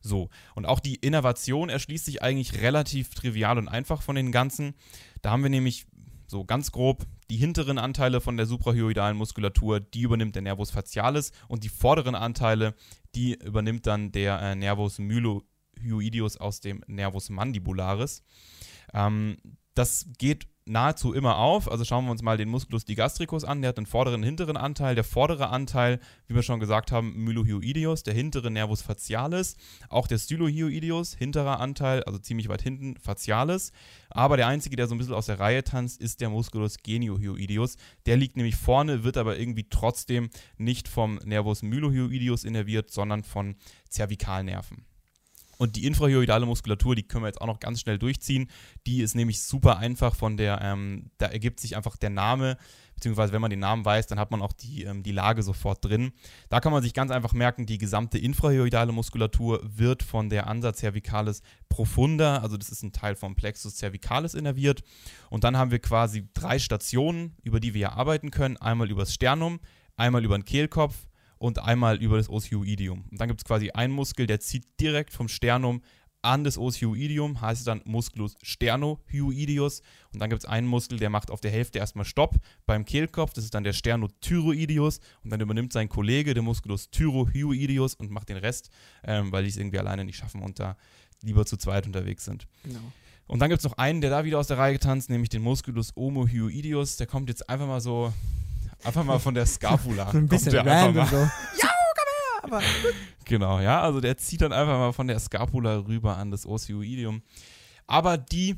So, 0.00 0.30
und 0.54 0.66
auch 0.66 0.80
die 0.80 0.94
Innervation 0.96 1.68
erschließt 1.68 2.04
sich 2.04 2.22
eigentlich 2.22 2.60
relativ 2.60 3.14
trivial 3.14 3.58
und 3.58 3.68
einfach 3.68 4.02
von 4.02 4.16
den 4.16 4.32
ganzen. 4.32 4.74
Da 5.22 5.30
haben 5.30 5.42
wir 5.42 5.50
nämlich 5.50 5.86
so 6.26 6.44
ganz 6.44 6.72
grob 6.72 7.06
die 7.30 7.36
hinteren 7.36 7.78
Anteile 7.78 8.20
von 8.20 8.36
der 8.36 8.46
suprahyoidalen 8.46 9.16
Muskulatur, 9.16 9.80
die 9.80 10.02
übernimmt 10.02 10.34
der 10.34 10.42
Nervus 10.42 10.70
facialis 10.70 11.32
und 11.48 11.64
die 11.64 11.68
vorderen 11.68 12.14
Anteile, 12.14 12.74
die 13.14 13.34
übernimmt 13.34 13.86
dann 13.86 14.12
der 14.12 14.40
äh, 14.40 14.54
Nervus 14.54 14.98
mylohyoideus 14.98 16.36
aus 16.36 16.60
dem 16.60 16.82
Nervus 16.86 17.30
mandibularis. 17.30 18.22
Ähm, 18.94 19.36
das 19.74 20.06
geht 20.18 20.46
nahezu 20.68 21.12
immer 21.12 21.38
auf. 21.38 21.70
Also 21.70 21.84
schauen 21.84 22.04
wir 22.04 22.10
uns 22.10 22.22
mal 22.22 22.36
den 22.36 22.48
Musculus 22.48 22.84
digastricus 22.84 23.44
an. 23.44 23.62
Der 23.62 23.70
hat 23.70 23.78
einen 23.78 23.86
vorderen 23.86 24.22
hinteren 24.22 24.56
Anteil. 24.56 24.94
Der 24.94 25.04
vordere 25.04 25.48
Anteil, 25.48 26.00
wie 26.26 26.34
wir 26.34 26.42
schon 26.42 26.60
gesagt 26.60 26.92
haben, 26.92 27.14
mylohyoideus, 27.24 28.02
der 28.02 28.14
hintere 28.14 28.50
Nervus 28.50 28.82
facialis. 28.82 29.56
Auch 29.88 30.06
der 30.06 30.18
stylohyoideus, 30.18 31.14
hinterer 31.14 31.60
Anteil, 31.60 32.02
also 32.04 32.18
ziemlich 32.18 32.48
weit 32.48 32.62
hinten, 32.62 32.96
facialis. 32.98 33.72
Aber 34.10 34.36
der 34.36 34.46
einzige, 34.46 34.76
der 34.76 34.86
so 34.86 34.94
ein 34.94 34.98
bisschen 34.98 35.14
aus 35.14 35.26
der 35.26 35.40
Reihe 35.40 35.64
tanzt, 35.64 36.00
ist 36.00 36.20
der 36.20 36.30
Musculus 36.30 36.78
geniohyoideus. 36.78 37.76
Der 38.06 38.16
liegt 38.16 38.36
nämlich 38.36 38.56
vorne, 38.56 39.04
wird 39.04 39.16
aber 39.16 39.38
irgendwie 39.38 39.68
trotzdem 39.68 40.30
nicht 40.56 40.88
vom 40.88 41.16
Nervus 41.24 41.62
mylohyoideus 41.62 42.44
innerviert, 42.44 42.90
sondern 42.90 43.22
von 43.22 43.56
Zervikalnerven. 43.88 44.84
Und 45.58 45.74
die 45.74 45.86
infrahyoidale 45.86 46.46
Muskulatur, 46.46 46.94
die 46.94 47.02
können 47.02 47.24
wir 47.24 47.28
jetzt 47.28 47.40
auch 47.40 47.46
noch 47.46 47.58
ganz 47.58 47.80
schnell 47.80 47.98
durchziehen. 47.98 48.48
Die 48.86 49.02
ist 49.02 49.16
nämlich 49.16 49.40
super 49.40 49.78
einfach 49.78 50.14
von 50.14 50.36
der, 50.36 50.60
ähm, 50.62 51.10
da 51.18 51.26
ergibt 51.26 51.58
sich 51.58 51.76
einfach 51.76 51.96
der 51.96 52.10
Name, 52.10 52.56
beziehungsweise 52.94 53.32
wenn 53.32 53.40
man 53.40 53.50
den 53.50 53.58
Namen 53.58 53.84
weiß, 53.84 54.06
dann 54.06 54.20
hat 54.20 54.30
man 54.30 54.40
auch 54.40 54.52
die, 54.52 54.84
ähm, 54.84 55.02
die 55.02 55.10
Lage 55.10 55.42
sofort 55.42 55.84
drin. 55.84 56.12
Da 56.48 56.60
kann 56.60 56.72
man 56.72 56.82
sich 56.82 56.94
ganz 56.94 57.10
einfach 57.10 57.32
merken, 57.32 57.66
die 57.66 57.78
gesamte 57.78 58.18
infrahyoidale 58.18 58.92
Muskulatur 58.92 59.60
wird 59.64 60.04
von 60.04 60.30
der 60.30 60.46
Ansa 60.46 60.72
cervicalis 60.72 61.42
profunda, 61.68 62.38
also 62.38 62.56
das 62.56 62.70
ist 62.70 62.82
ein 62.84 62.92
Teil 62.92 63.16
vom 63.16 63.34
Plexus 63.34 63.76
cervicalis 63.76 64.34
innerviert. 64.34 64.82
Und 65.28 65.42
dann 65.42 65.56
haben 65.56 65.72
wir 65.72 65.80
quasi 65.80 66.28
drei 66.34 66.60
Stationen, 66.60 67.36
über 67.42 67.58
die 67.58 67.74
wir 67.74 67.94
arbeiten 67.94 68.30
können. 68.30 68.56
Einmal 68.56 68.90
übers 68.90 69.12
Sternum, 69.12 69.58
einmal 69.96 70.24
über 70.24 70.38
den 70.38 70.44
Kehlkopf 70.44 71.07
und 71.38 71.58
einmal 71.58 72.02
über 72.02 72.16
das 72.16 72.28
Osioidium. 72.28 73.04
Und 73.10 73.20
dann 73.20 73.28
gibt 73.28 73.40
es 73.40 73.44
quasi 73.44 73.70
einen 73.70 73.92
Muskel, 73.92 74.26
der 74.26 74.40
zieht 74.40 74.64
direkt 74.80 75.12
vom 75.12 75.28
Sternum 75.28 75.82
an 76.22 76.42
das 76.42 76.58
Osioidium, 76.58 77.40
heißt 77.40 77.60
es 77.60 77.64
dann 77.64 77.80
Musculus 77.84 78.36
sternohyoideus. 78.42 79.82
Und 80.12 80.20
dann 80.20 80.30
gibt 80.30 80.42
es 80.42 80.48
einen 80.48 80.66
Muskel, 80.66 80.98
der 80.98 81.10
macht 81.10 81.30
auf 81.30 81.40
der 81.40 81.50
Hälfte 81.50 81.78
erstmal 81.78 82.04
Stopp 82.04 82.36
beim 82.66 82.84
Kehlkopf, 82.84 83.32
das 83.32 83.44
ist 83.44 83.54
dann 83.54 83.64
der 83.64 83.72
Sternothyroideus. 83.72 85.00
Und 85.22 85.30
dann 85.30 85.40
übernimmt 85.40 85.72
sein 85.72 85.88
Kollege, 85.88 86.34
der 86.34 86.42
Musculus 86.42 86.90
thyrohyoideus, 86.90 87.94
und 87.94 88.10
macht 88.10 88.28
den 88.28 88.36
Rest, 88.36 88.70
ähm, 89.04 89.30
weil 89.30 89.44
die 89.44 89.50
es 89.50 89.56
irgendwie 89.56 89.78
alleine 89.78 90.04
nicht 90.04 90.16
schaffen 90.16 90.42
und 90.42 90.58
da 90.58 90.76
lieber 91.22 91.46
zu 91.46 91.56
zweit 91.56 91.86
unterwegs 91.86 92.24
sind. 92.24 92.46
Genau. 92.64 92.80
Und 93.26 93.40
dann 93.40 93.50
gibt 93.50 93.58
es 93.58 93.64
noch 93.64 93.76
einen, 93.76 94.00
der 94.00 94.10
da 94.10 94.24
wieder 94.24 94.38
aus 94.38 94.46
der 94.46 94.58
Reihe 94.58 94.72
getanzt, 94.72 95.10
nämlich 95.10 95.28
den 95.28 95.42
Musculus 95.42 95.92
omohyoideus. 95.96 96.96
Der 96.96 97.06
kommt 97.06 97.28
jetzt 97.28 97.48
einfach 97.48 97.66
mal 97.66 97.80
so, 97.80 98.12
einfach 98.84 99.04
mal 99.04 99.18
von 99.18 99.34
der 99.34 99.46
Scapula. 99.46 100.10
So 100.10 100.18
ein 100.18 100.28
bisschen 100.28 100.52
kommt 100.52 100.66
der 100.66 100.82
random 100.84 101.06
so. 101.06 101.16
Ja, 101.62 101.70
komm 101.94 102.08
her! 102.10 102.44
Aber 102.44 102.62
Genau, 103.24 103.60
ja, 103.60 103.82
also 103.82 104.00
der 104.00 104.16
zieht 104.16 104.40
dann 104.40 104.52
einfach 104.52 104.78
mal 104.78 104.92
von 104.92 105.06
der 105.06 105.18
Scapula 105.18 105.78
rüber 105.86 106.16
an 106.16 106.30
das 106.30 106.46
Osioidium. 106.46 107.22
Aber 107.86 108.16
die 108.16 108.56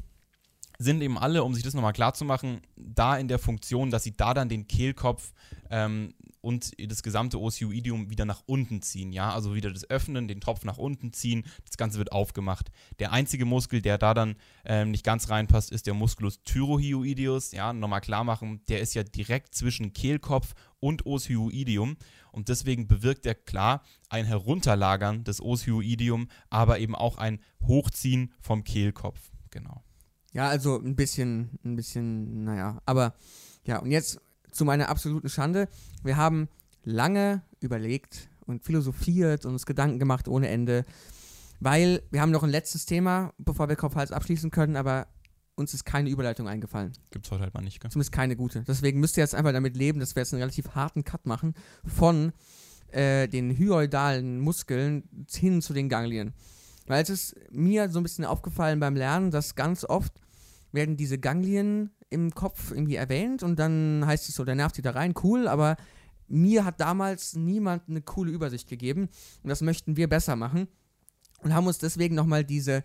sind 0.81 1.03
eben 1.03 1.19
alle, 1.19 1.45
um 1.45 1.53
sich 1.53 1.63
das 1.63 1.75
nochmal 1.75 1.93
klar 1.93 2.15
zu 2.15 2.25
machen, 2.25 2.63
da 2.75 3.19
in 3.19 3.29
der 3.29 3.39
Funktion, 3.39 3.91
dass 3.91 4.03
sie 4.03 4.17
da 4.17 4.33
dann 4.33 4.49
den 4.49 4.67
Kehlkopf 4.67 5.35
ähm, 5.69 6.15
und 6.41 6.73
das 6.91 7.03
gesamte 7.03 7.39
Osioidium 7.39 8.09
wieder 8.09 8.25
nach 8.25 8.43
unten 8.47 8.81
ziehen, 8.81 9.13
ja, 9.13 9.31
also 9.31 9.55
wieder 9.55 9.71
das 9.71 9.89
Öffnen, 9.91 10.27
den 10.27 10.41
Tropf 10.41 10.65
nach 10.65 10.79
unten 10.79 11.13
ziehen, 11.13 11.45
das 11.67 11.77
Ganze 11.77 11.99
wird 11.99 12.13
aufgemacht. 12.13 12.71
Der 12.99 13.13
einzige 13.13 13.45
Muskel, 13.45 13.83
der 13.83 13.99
da 13.99 14.15
dann 14.15 14.37
ähm, 14.65 14.91
nicht 14.91 15.05
ganz 15.05 15.29
reinpasst, 15.29 15.71
ist 15.71 15.87
der 15.87 15.93
Musculus 15.93 16.43
thyrohyoideus, 16.45 17.53
ja, 17.53 17.75
nochmal 17.75 18.01
klar 18.01 18.25
machen, 18.25 18.63
der 18.71 18.81
ist 18.81 18.95
ja 18.95 19.03
direkt 19.03 19.55
zwischen 19.55 19.93
Kehlkopf 19.93 20.55
und 20.81 21.05
Osioidium 21.05 21.99
und 22.33 22.49
deswegen 22.49 22.89
bewirkt 22.89 23.27
er 23.27 23.35
klar 23.35 23.83
ein 24.09 24.25
Herunterlagern 24.25 25.25
des 25.25 25.43
Osioidium, 25.43 26.29
aber 26.49 26.79
eben 26.79 26.95
auch 26.95 27.19
ein 27.19 27.41
Hochziehen 27.67 28.33
vom 28.41 28.65
Kehlkopf, 28.65 29.31
genau. 29.51 29.85
Ja, 30.33 30.49
also 30.49 30.79
ein 30.79 30.97
bisschen, 30.97 31.59
ein 31.65 31.77
bisschen, 31.77 32.45
naja. 32.45 32.81
Aber 32.87 33.15
ja, 33.65 33.79
und 33.79 33.91
jetzt 33.91 34.21
zu 34.51 34.65
meiner 34.65 34.89
absoluten 34.89 35.29
Schande. 35.29 35.69
Wir 36.03 36.17
haben 36.17 36.49
lange 36.85 37.43
überlegt 37.61 38.29
und 38.47 38.65
philosophiert 38.65 39.45
und 39.45 39.53
uns 39.53 39.67
Gedanken 39.67 39.99
gemacht 39.99 40.29
ohne 40.29 40.49
Ende, 40.49 40.85
weil 41.61 42.03
wir 42.11 42.21
haben 42.21 42.31
noch 42.31 42.43
ein 42.43 42.51
letztes 42.51 42.87
Thema, 42.87 43.33
bevor 43.39 43.69
wir 43.69 43.77
Kopf-Hals 43.77 44.13
abschließen 44.13 44.51
können, 44.51 44.77
aber 44.77 45.07
uns 45.57 45.75
ist 45.75 45.85
keine 45.85 46.09
Überleitung 46.09 46.49
eingefallen. 46.49 46.93
Gibt's 47.11 47.31
heute 47.31 47.43
halt 47.43 47.55
mal 47.55 47.61
nicht, 47.61 47.81
gell? 47.81 47.91
Zumindest 47.91 48.13
keine 48.13 48.35
gute. 48.35 48.63
Deswegen 48.67 48.99
müsst 48.99 49.17
ihr 49.19 49.23
jetzt 49.23 49.35
einfach 49.35 49.53
damit 49.53 49.77
leben, 49.77 50.01
dass 50.01 50.17
wir 50.17 50.23
jetzt 50.23 50.33
einen 50.33 50.43
relativ 50.43 50.71
harten 50.71 51.05
Cut 51.05 51.27
machen 51.27 51.55
von 51.85 52.33
äh, 52.89 53.29
den 53.29 53.57
hyoidalen 53.57 54.41
Muskeln 54.41 55.27
hin 55.31 55.61
zu 55.61 55.75
den 55.75 55.89
Ganglien. 55.89 56.33
Weil 56.91 57.05
es 57.05 57.09
ist 57.09 57.37
mir 57.53 57.89
so 57.89 58.01
ein 58.01 58.03
bisschen 58.03 58.25
aufgefallen 58.25 58.81
beim 58.81 58.97
Lernen, 58.97 59.31
dass 59.31 59.55
ganz 59.55 59.85
oft 59.85 60.13
werden 60.73 60.97
diese 60.97 61.19
Ganglien 61.19 61.91
im 62.09 62.35
Kopf 62.35 62.73
irgendwie 62.73 62.97
erwähnt 62.97 63.45
und 63.45 63.61
dann 63.61 64.03
heißt 64.05 64.29
es 64.29 64.35
so, 64.35 64.45
der 64.45 64.57
nervt 64.57 64.75
sie 64.75 64.83
da 64.83 64.91
rein, 64.91 65.15
cool, 65.23 65.47
aber 65.47 65.77
mir 66.27 66.65
hat 66.65 66.81
damals 66.81 67.37
niemand 67.37 67.89
eine 67.89 68.03
coole 68.03 68.33
Übersicht 68.33 68.69
gegeben 68.69 69.09
und 69.45 69.51
das 69.51 69.61
möchten 69.61 69.97
wir 69.97 70.09
besser 70.09 70.35
machen 70.35 70.67
und 71.45 71.55
haben 71.55 71.69
uns 71.69 71.79
deswegen 71.79 72.17
nochmal 72.17 72.43
diese 72.43 72.83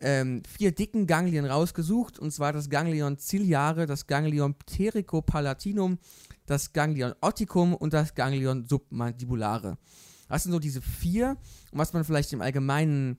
ähm, 0.00 0.42
vier 0.58 0.72
dicken 0.72 1.06
Ganglien 1.06 1.44
rausgesucht 1.44 2.18
und 2.18 2.32
zwar 2.32 2.52
das 2.52 2.68
Ganglion 2.68 3.16
ciliare, 3.16 3.86
das 3.86 4.08
Ganglion 4.08 4.54
ptericopalatinum, 4.54 6.00
das 6.46 6.72
Ganglion 6.72 7.14
otticum 7.20 7.74
und 7.76 7.92
das 7.92 8.16
Ganglion 8.16 8.66
submandibulare. 8.66 9.78
Das 10.28 10.42
sind 10.42 10.50
so 10.50 10.58
diese 10.58 10.82
vier 10.82 11.36
und 11.70 11.78
was 11.78 11.92
man 11.92 12.02
vielleicht 12.02 12.32
im 12.32 12.40
Allgemeinen 12.40 13.18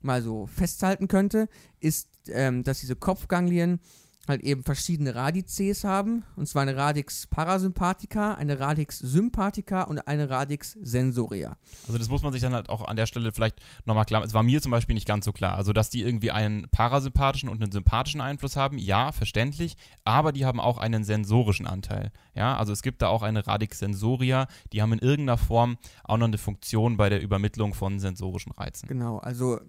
mal 0.00 0.22
so 0.22 0.46
festhalten 0.46 1.08
könnte, 1.08 1.48
ist, 1.80 2.08
ähm, 2.28 2.64
dass 2.64 2.80
diese 2.80 2.96
Kopfganglien 2.96 3.80
halt 4.28 4.42
eben 4.42 4.62
verschiedene 4.62 5.14
Radizes 5.14 5.84
haben. 5.84 6.24
Und 6.36 6.46
zwar 6.46 6.62
eine 6.62 6.76
Radix 6.76 7.26
parasympathica, 7.26 8.34
eine 8.34 8.60
Radix 8.60 8.98
sympathica 8.98 9.82
und 9.82 10.06
eine 10.06 10.30
Radix 10.30 10.72
sensoria. 10.80 11.56
Also 11.86 11.98
das 11.98 12.08
muss 12.08 12.22
man 12.22 12.32
sich 12.32 12.42
dann 12.42 12.54
halt 12.54 12.68
auch 12.68 12.86
an 12.86 12.96
der 12.96 13.06
Stelle 13.06 13.32
vielleicht 13.32 13.60
nochmal 13.84 14.04
klar, 14.04 14.22
es 14.22 14.34
war 14.34 14.42
mir 14.42 14.62
zum 14.62 14.70
Beispiel 14.70 14.94
nicht 14.94 15.08
ganz 15.08 15.24
so 15.24 15.32
klar. 15.32 15.56
Also 15.56 15.72
dass 15.72 15.90
die 15.90 16.02
irgendwie 16.02 16.30
einen 16.30 16.68
parasympathischen 16.70 17.48
und 17.48 17.62
einen 17.62 17.72
sympathischen 17.72 18.20
Einfluss 18.20 18.56
haben, 18.56 18.78
ja, 18.78 19.12
verständlich, 19.12 19.76
aber 20.04 20.32
die 20.32 20.44
haben 20.44 20.60
auch 20.60 20.78
einen 20.78 21.04
sensorischen 21.04 21.66
Anteil. 21.66 22.12
Ja, 22.34 22.56
also 22.56 22.72
es 22.72 22.82
gibt 22.82 23.02
da 23.02 23.08
auch 23.08 23.22
eine 23.22 23.46
Radix 23.46 23.78
sensoria, 23.78 24.46
die 24.72 24.82
haben 24.82 24.92
in 24.92 24.98
irgendeiner 24.98 25.38
Form 25.38 25.78
auch 26.04 26.18
noch 26.18 26.26
eine 26.26 26.38
Funktion 26.38 26.96
bei 26.96 27.08
der 27.08 27.22
Übermittlung 27.22 27.74
von 27.74 27.98
sensorischen 27.98 28.52
Reizen. 28.52 28.86
Genau, 28.88 29.18
also 29.18 29.60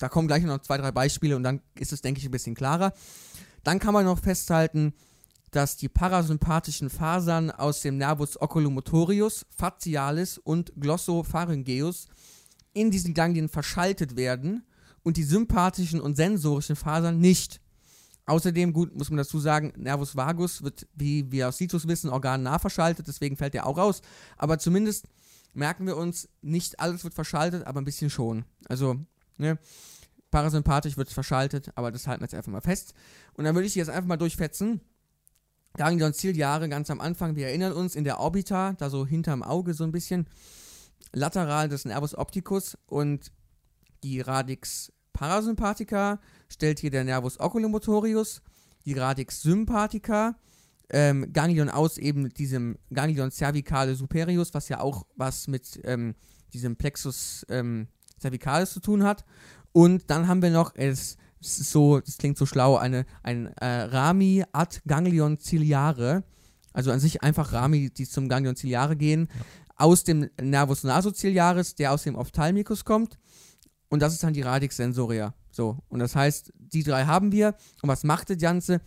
da 0.00 0.08
kommen 0.08 0.26
gleich 0.26 0.42
noch 0.42 0.60
zwei, 0.62 0.78
drei 0.78 0.90
Beispiele 0.90 1.36
und 1.36 1.42
dann 1.42 1.60
ist 1.78 1.92
es, 1.92 2.00
denke 2.00 2.18
ich, 2.18 2.24
ein 2.24 2.30
bisschen 2.30 2.54
klarer. 2.54 2.92
Dann 3.62 3.78
kann 3.78 3.92
man 3.92 4.06
noch 4.06 4.18
festhalten, 4.18 4.94
dass 5.50 5.76
die 5.76 5.88
parasympathischen 5.88 6.88
Fasern 6.88 7.50
aus 7.50 7.82
dem 7.82 7.98
Nervus 7.98 8.40
oculomotorius, 8.40 9.44
facialis 9.50 10.38
und 10.38 10.72
glossopharyngeus 10.80 12.08
in 12.72 12.90
diesen 12.90 13.14
Ganglien 13.14 13.48
verschaltet 13.48 14.16
werden 14.16 14.64
und 15.02 15.16
die 15.16 15.24
sympathischen 15.24 16.00
und 16.00 16.16
sensorischen 16.16 16.76
Fasern 16.76 17.18
nicht. 17.18 17.60
Außerdem, 18.24 18.72
gut, 18.72 18.96
muss 18.96 19.10
man 19.10 19.18
dazu 19.18 19.38
sagen, 19.38 19.72
Nervus 19.76 20.16
vagus 20.16 20.62
wird, 20.62 20.86
wie 20.94 21.30
wir 21.30 21.48
aus 21.48 21.58
Situs 21.58 21.88
wissen, 21.88 22.08
organnah 22.08 22.58
verschaltet, 22.58 23.08
deswegen 23.08 23.36
fällt 23.36 23.54
der 23.54 23.66
auch 23.66 23.76
raus. 23.76 24.00
Aber 24.38 24.58
zumindest 24.58 25.08
merken 25.52 25.86
wir 25.86 25.96
uns, 25.96 26.28
nicht 26.40 26.78
alles 26.80 27.02
wird 27.04 27.12
verschaltet, 27.12 27.66
aber 27.66 27.80
ein 27.80 27.84
bisschen 27.84 28.08
schon. 28.08 28.44
Also, 28.68 28.96
ne, 29.40 29.58
parasympathisch 30.30 30.96
wird 30.96 31.10
verschaltet, 31.10 31.70
aber 31.74 31.90
das 31.90 32.06
halten 32.06 32.22
wir 32.22 32.26
jetzt 32.26 32.34
einfach 32.34 32.52
mal 32.52 32.60
fest. 32.60 32.94
Und 33.34 33.44
dann 33.44 33.54
würde 33.54 33.66
ich 33.66 33.74
jetzt 33.74 33.90
einfach 33.90 34.08
mal 34.08 34.16
durchfetzen. 34.16 34.80
Ganglion 35.76 36.12
Ciliare 36.12 36.68
ganz 36.68 36.90
am 36.90 37.00
Anfang, 37.00 37.36
wir 37.36 37.46
erinnern 37.46 37.72
uns, 37.72 37.94
in 37.94 38.04
der 38.04 38.18
Orbita, 38.18 38.74
da 38.74 38.90
so 38.90 39.06
hinterm 39.06 39.42
Auge 39.42 39.74
so 39.74 39.84
ein 39.84 39.92
bisschen, 39.92 40.26
lateral 41.12 41.68
des 41.68 41.84
Nervus 41.84 42.14
opticus 42.14 42.76
und 42.86 43.32
die 44.02 44.20
Radix 44.20 44.92
parasympathica 45.12 46.20
stellt 46.48 46.78
hier 46.80 46.90
der 46.90 47.04
Nervus 47.04 47.38
oculomotorius, 47.38 48.42
die 48.84 48.94
Radix 48.94 49.42
sympathica, 49.42 50.36
ähm, 50.90 51.32
Ganglion 51.32 51.68
aus 51.68 51.98
eben 51.98 52.28
diesem 52.30 52.78
Ganglion 52.92 53.30
cervicale 53.30 53.94
superius, 53.94 54.54
was 54.54 54.68
ja 54.68 54.80
auch 54.80 55.06
was 55.16 55.46
mit 55.46 55.80
ähm, 55.84 56.14
diesem 56.52 56.76
Plexus 56.76 57.46
ähm, 57.48 57.88
cervicalis 58.20 58.72
zu 58.72 58.80
tun 58.80 59.04
hat. 59.04 59.24
Und 59.72 60.10
dann 60.10 60.28
haben 60.28 60.42
wir 60.42 60.50
noch, 60.50 60.74
es, 60.74 61.16
es 61.40 61.58
ist 61.58 61.70
so, 61.70 62.00
das 62.00 62.18
klingt 62.18 62.36
so 62.36 62.46
schlau, 62.46 62.76
eine, 62.76 63.06
ein 63.22 63.46
äh, 63.56 63.82
Rami 63.82 64.44
ad 64.52 64.80
Ganglion 64.86 65.38
ciliare. 65.38 66.24
Also 66.72 66.90
an 66.92 67.00
sich 67.00 67.22
einfach 67.22 67.52
Rami, 67.52 67.90
die 67.90 68.06
zum 68.06 68.28
Ganglion 68.28 68.56
ciliare 68.56 68.96
gehen, 68.96 69.28
ja. 69.32 69.44
aus 69.76 70.04
dem 70.04 70.28
Nervus 70.40 70.84
nasociliaris, 70.84 71.74
der 71.74 71.92
aus 71.92 72.04
dem 72.04 72.14
Ophthalmicus 72.14 72.84
kommt. 72.84 73.18
Und 73.88 74.02
das 74.02 74.12
ist 74.12 74.22
dann 74.22 74.34
die 74.34 74.42
Radix 74.42 74.76
sensoria. 74.76 75.34
So, 75.50 75.78
und 75.88 75.98
das 75.98 76.14
heißt, 76.14 76.52
die 76.54 76.84
drei 76.84 77.06
haben 77.06 77.32
wir. 77.32 77.56
Und 77.82 77.88
was 77.88 78.04
macht 78.04 78.30
das 78.30 78.38
Ganze? 78.38 78.80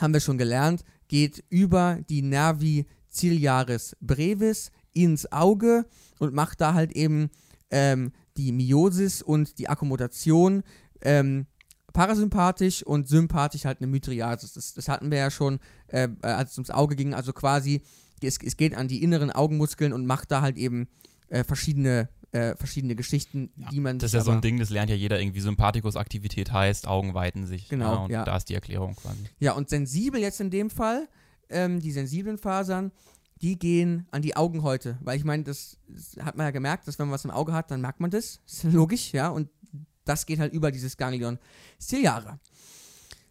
Haben 0.00 0.14
wir 0.14 0.20
schon 0.20 0.38
gelernt, 0.38 0.84
geht 1.08 1.44
über 1.50 1.98
die 2.08 2.22
Nervi 2.22 2.86
ciliaris 3.10 3.96
brevis 4.00 4.70
ins 4.92 5.30
Auge 5.30 5.86
und 6.18 6.34
macht 6.34 6.60
da 6.60 6.74
halt 6.74 6.92
eben 6.92 7.30
ähm, 7.70 8.12
die 8.36 8.52
Miosis 8.52 9.22
und 9.22 9.58
die 9.58 9.68
Akkommodation 9.68 10.62
ähm, 11.02 11.46
parasympathisch 11.92 12.82
und 12.82 13.08
sympathisch 13.08 13.64
halt 13.64 13.78
eine 13.80 13.86
Mydriasis. 13.86 14.54
Das, 14.54 14.74
das 14.74 14.88
hatten 14.88 15.10
wir 15.10 15.18
ja 15.18 15.30
schon, 15.30 15.58
äh, 15.88 16.08
als 16.22 16.52
es 16.52 16.58
ums 16.58 16.70
Auge 16.70 16.96
ging. 16.96 17.14
Also 17.14 17.32
quasi, 17.32 17.82
es, 18.22 18.38
es 18.42 18.56
geht 18.56 18.74
an 18.74 18.88
die 18.88 19.02
inneren 19.02 19.30
Augenmuskeln 19.30 19.92
und 19.92 20.06
macht 20.06 20.30
da 20.30 20.40
halt 20.42 20.56
eben 20.56 20.88
äh, 21.28 21.44
verschiedene, 21.44 22.08
äh, 22.30 22.54
verschiedene 22.56 22.94
Geschichten, 22.94 23.50
Ja, 23.56 23.68
die 23.70 23.80
man. 23.80 23.98
Das 23.98 24.10
ist 24.10 24.14
ja 24.14 24.20
so 24.22 24.30
ein 24.30 24.40
Ding, 24.40 24.58
das 24.58 24.70
lernt 24.70 24.90
ja 24.90 24.96
jeder 24.96 25.20
irgendwie. 25.20 25.40
Sympathikus-Aktivität 25.40 26.52
heißt, 26.52 26.86
Augen 26.86 27.14
weiten 27.14 27.46
sich. 27.46 27.68
Genau, 27.68 27.94
Ja, 27.94 28.00
und 28.04 28.10
ja. 28.10 28.24
da 28.24 28.36
ist 28.36 28.48
die 28.48 28.54
Erklärung 28.54 28.96
quasi. 28.96 29.24
Ja, 29.38 29.52
und 29.52 29.68
sensibel 29.68 30.20
jetzt 30.20 30.40
in 30.40 30.50
dem 30.50 30.70
Fall, 30.70 31.08
ähm, 31.50 31.80
die 31.80 31.92
sensiblen 31.92 32.38
Fasern, 32.38 32.92
die 33.42 33.58
gehen 33.58 34.06
an 34.10 34.22
die 34.22 34.36
Augenhäute. 34.36 34.98
Weil 35.00 35.18
ich 35.18 35.24
meine, 35.24 35.42
das, 35.42 35.78
hat 36.20 36.36
man 36.36 36.46
ja 36.46 36.50
gemerkt, 36.50 36.86
dass 36.86 36.98
wenn 36.98 37.06
man 37.06 37.14
was 37.14 37.24
im 37.24 37.30
Auge 37.30 37.52
hat, 37.52 37.70
dann 37.70 37.80
merkt 37.80 38.00
man 38.00 38.10
das. 38.10 38.40
ist 38.46 38.64
logisch, 38.64 39.12
ja. 39.12 39.28
Und 39.28 39.48
das 40.04 40.26
geht 40.26 40.38
halt 40.38 40.52
über 40.52 40.70
dieses 40.70 40.96
Ganglion 40.96 41.38
ciliare. 41.80 42.38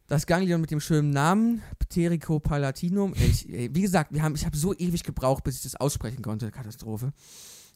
Das 0.08 0.26
Ganglion 0.26 0.60
mit 0.60 0.72
dem 0.72 0.82
schönen 0.82 1.10
Namen, 1.12 1.62
Ptericopalatinum. 1.80 3.14
Ich, 3.16 3.48
ey, 3.50 3.74
wie 3.74 3.82
gesagt, 3.82 4.14
wir 4.14 4.22
haben, 4.22 4.36
ich 4.36 4.46
habe 4.46 4.58
so 4.58 4.74
ewig 4.74 5.04
gebraucht, 5.04 5.44
bis 5.46 5.56
ich 5.56 5.64
das 5.64 5.76
aussprechen 5.78 6.22
konnte. 6.22 6.52
Katastrophe. 6.52 7.14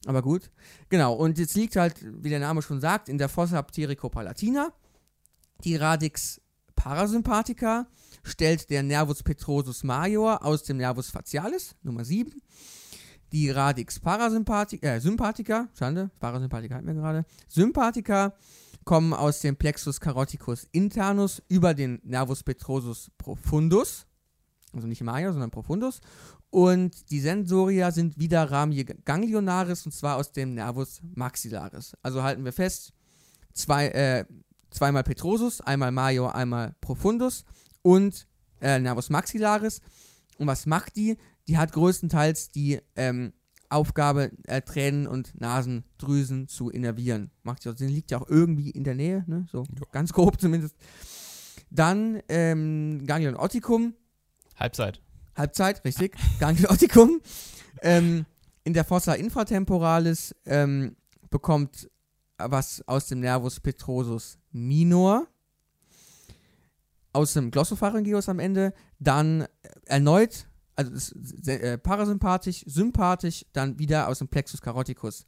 Aber 0.06 0.22
gut. 0.22 0.52
Genau, 0.90 1.14
und 1.14 1.40
jetzt 1.40 1.56
liegt 1.56 1.78
halt, 1.78 1.96
wie 2.22 2.30
der 2.30 2.40
Name 2.40 2.62
schon 2.62 2.82
sagt, 2.82 3.08
in 3.08 3.18
der 3.18 3.30
Fossa 3.30 3.62
ptericopalatina. 3.62 4.74
Die 5.64 5.78
Radix 5.78 6.42
parasympathica 6.86 7.88
stellt 8.24 8.70
der 8.70 8.84
Nervus 8.84 9.24
petrosus 9.24 9.84
major 9.84 10.46
aus 10.46 10.62
dem 10.62 10.78
Nervus 10.78 11.10
facialis, 11.10 11.76
Nummer 11.82 12.06
7. 12.06 12.32
Die 13.32 13.50
Radix 13.50 14.00
parasympathica, 14.00 14.88
äh, 14.88 15.02
sympathica, 15.02 15.68
Schande, 15.74 16.12
Parasympathica 16.20 16.76
hatten 16.76 16.86
wir 16.86 16.94
gerade. 16.94 17.26
Sympathica 17.48 18.36
kommen 18.84 19.14
aus 19.14 19.40
dem 19.40 19.56
Plexus 19.56 20.00
caroticus 20.00 20.68
internus 20.74 21.42
über 21.48 21.74
den 21.74 22.00
Nervus 22.04 22.44
petrosus 22.44 23.10
profundus, 23.18 24.06
also 24.72 24.86
nicht 24.86 25.02
major, 25.02 25.32
sondern 25.32 25.50
profundus. 25.50 26.02
Und 26.52 27.10
die 27.10 27.20
Sensoria 27.20 27.92
sind 27.92 28.20
wieder 28.20 28.52
Ramie 28.52 28.86
ganglionaris 28.86 29.88
und 29.88 29.92
zwar 29.92 30.18
aus 30.18 30.32
dem 30.32 30.54
Nervus 30.54 31.02
maxillaris. 31.16 31.98
Also 32.04 32.22
halten 32.22 32.46
wir 32.46 32.54
fest, 32.54 32.94
zwei, 33.54 33.88
äh, 33.88 34.26
zweimal 34.76 35.04
Petrosus, 35.04 35.62
einmal 35.62 35.92
Major, 35.92 36.36
einmal 36.36 36.76
Profundus 36.82 37.46
und 37.82 38.28
äh, 38.62 38.80
Nervus 38.80 39.10
maxillaris. 39.10 39.82
Und 40.38 40.48
was 40.48 40.66
macht 40.66 40.96
die? 40.96 41.18
Die 41.48 41.58
hat 41.58 41.72
größtenteils 41.72 42.52
die 42.52 42.80
ähm, 42.96 43.34
Aufgabe, 43.70 44.32
äh, 44.48 44.62
Tränen 44.62 45.08
und 45.08 45.40
Nasendrüsen 45.40 46.48
zu 46.48 46.70
innervieren. 46.70 47.32
Macht 47.44 47.66
ja 47.66 47.76
Sinn, 47.76 47.90
liegt 47.90 48.12
ja 48.12 48.20
auch 48.22 48.30
irgendwie 48.30 48.70
in 48.70 48.84
der 48.84 48.96
Nähe, 48.96 49.24
ne? 49.28 49.46
so 49.52 49.64
Ja. 49.64 49.86
ganz 49.92 50.14
grob 50.14 50.40
zumindest. 50.40 50.76
Dann 51.70 52.22
ähm, 52.30 53.06
Ganglion 53.06 53.36
otticum, 53.36 53.94
Halbzeit. 54.58 55.02
Halbzeit, 55.36 55.84
richtig. 55.84 56.16
Ganglion 56.40 56.72
otticum. 56.72 57.22
ähm, 57.82 58.26
in 58.64 58.74
der 58.74 58.86
Fossa 58.86 59.14
infratemporalis 59.14 60.36
ähm, 60.46 60.96
bekommt 61.30 61.90
was 62.38 62.84
aus 62.88 63.08
dem 63.08 63.20
Nervus 63.20 63.60
petrosus 63.60 64.38
minor, 64.52 65.28
aus 67.14 67.34
dem 67.34 67.52
Glossopharyngeus 67.52 68.30
am 68.30 68.40
Ende, 68.40 68.74
dann 69.00 69.48
erneut, 69.86 70.48
also 70.76 71.16
äh, 71.46 71.78
parasympathisch, 71.78 72.64
sympathisch, 72.68 73.46
dann 73.54 73.80
wieder 73.80 74.10
aus 74.10 74.20
dem 74.20 74.28
Plexus 74.28 74.62
caroticus, 74.62 75.26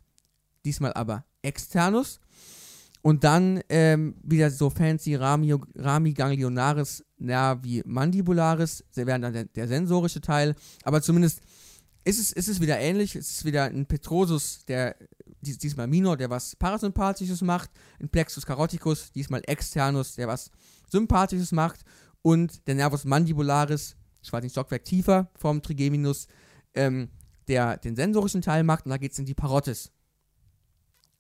diesmal 0.66 0.94
aber 0.94 1.24
externus. 1.42 2.20
Und 3.02 3.24
dann 3.24 3.62
ähm, 3.70 4.16
wieder 4.22 4.52
so 4.52 4.70
fancy 4.70 5.16
Rami, 5.16 5.56
Rami 5.76 6.14
ganglionaris 6.14 7.06
nervi 7.18 7.82
mandibularis, 7.86 8.84
wäre 8.96 9.20
dann 9.20 9.32
der, 9.32 9.46
der 9.46 9.68
sensorische 9.68 10.20
Teil, 10.20 10.56
aber 10.84 11.02
zumindest 11.02 11.42
ist 12.08 12.20
es, 12.20 12.32
ist 12.32 12.48
es 12.48 12.62
wieder 12.62 12.80
ähnlich, 12.80 13.16
es 13.16 13.30
ist 13.32 13.46
wieder 13.46 13.66
ein 13.66 13.86
Petrosus, 13.86 14.64
der 14.66 14.96
dies, 15.42 15.58
diesmal 15.58 15.88
Minor, 15.88 16.16
der 16.16 16.30
was 16.30 16.56
Parasympathisches 16.56 17.42
macht, 17.42 17.70
ein 18.00 18.08
Plexus 18.08 18.46
caroticus, 18.46 19.12
diesmal 19.12 19.42
Externus, 19.46 20.16
der 20.16 20.28
was 20.28 20.50
Sympathisches 20.90 21.52
macht 21.52 21.82
und 22.22 22.66
der 22.68 22.76
Nervus 22.76 23.04
mandibularis, 23.04 23.98
quasi 24.30 24.48
ein 24.48 24.50
Stockwerk 24.50 24.86
tiefer 24.86 25.30
vom 25.36 25.62
Trigeminus, 25.62 26.28
ähm, 26.76 27.10
der 27.50 27.78
den 27.78 27.96
sensorischen 27.96 28.42
Teil 28.42 28.64
macht 28.64 28.86
und 28.86 28.92
da 28.92 28.98
geht 28.98 29.12
es 29.12 29.20
in 29.20 29.26
die 29.26 29.34
Parottis. 29.36 29.92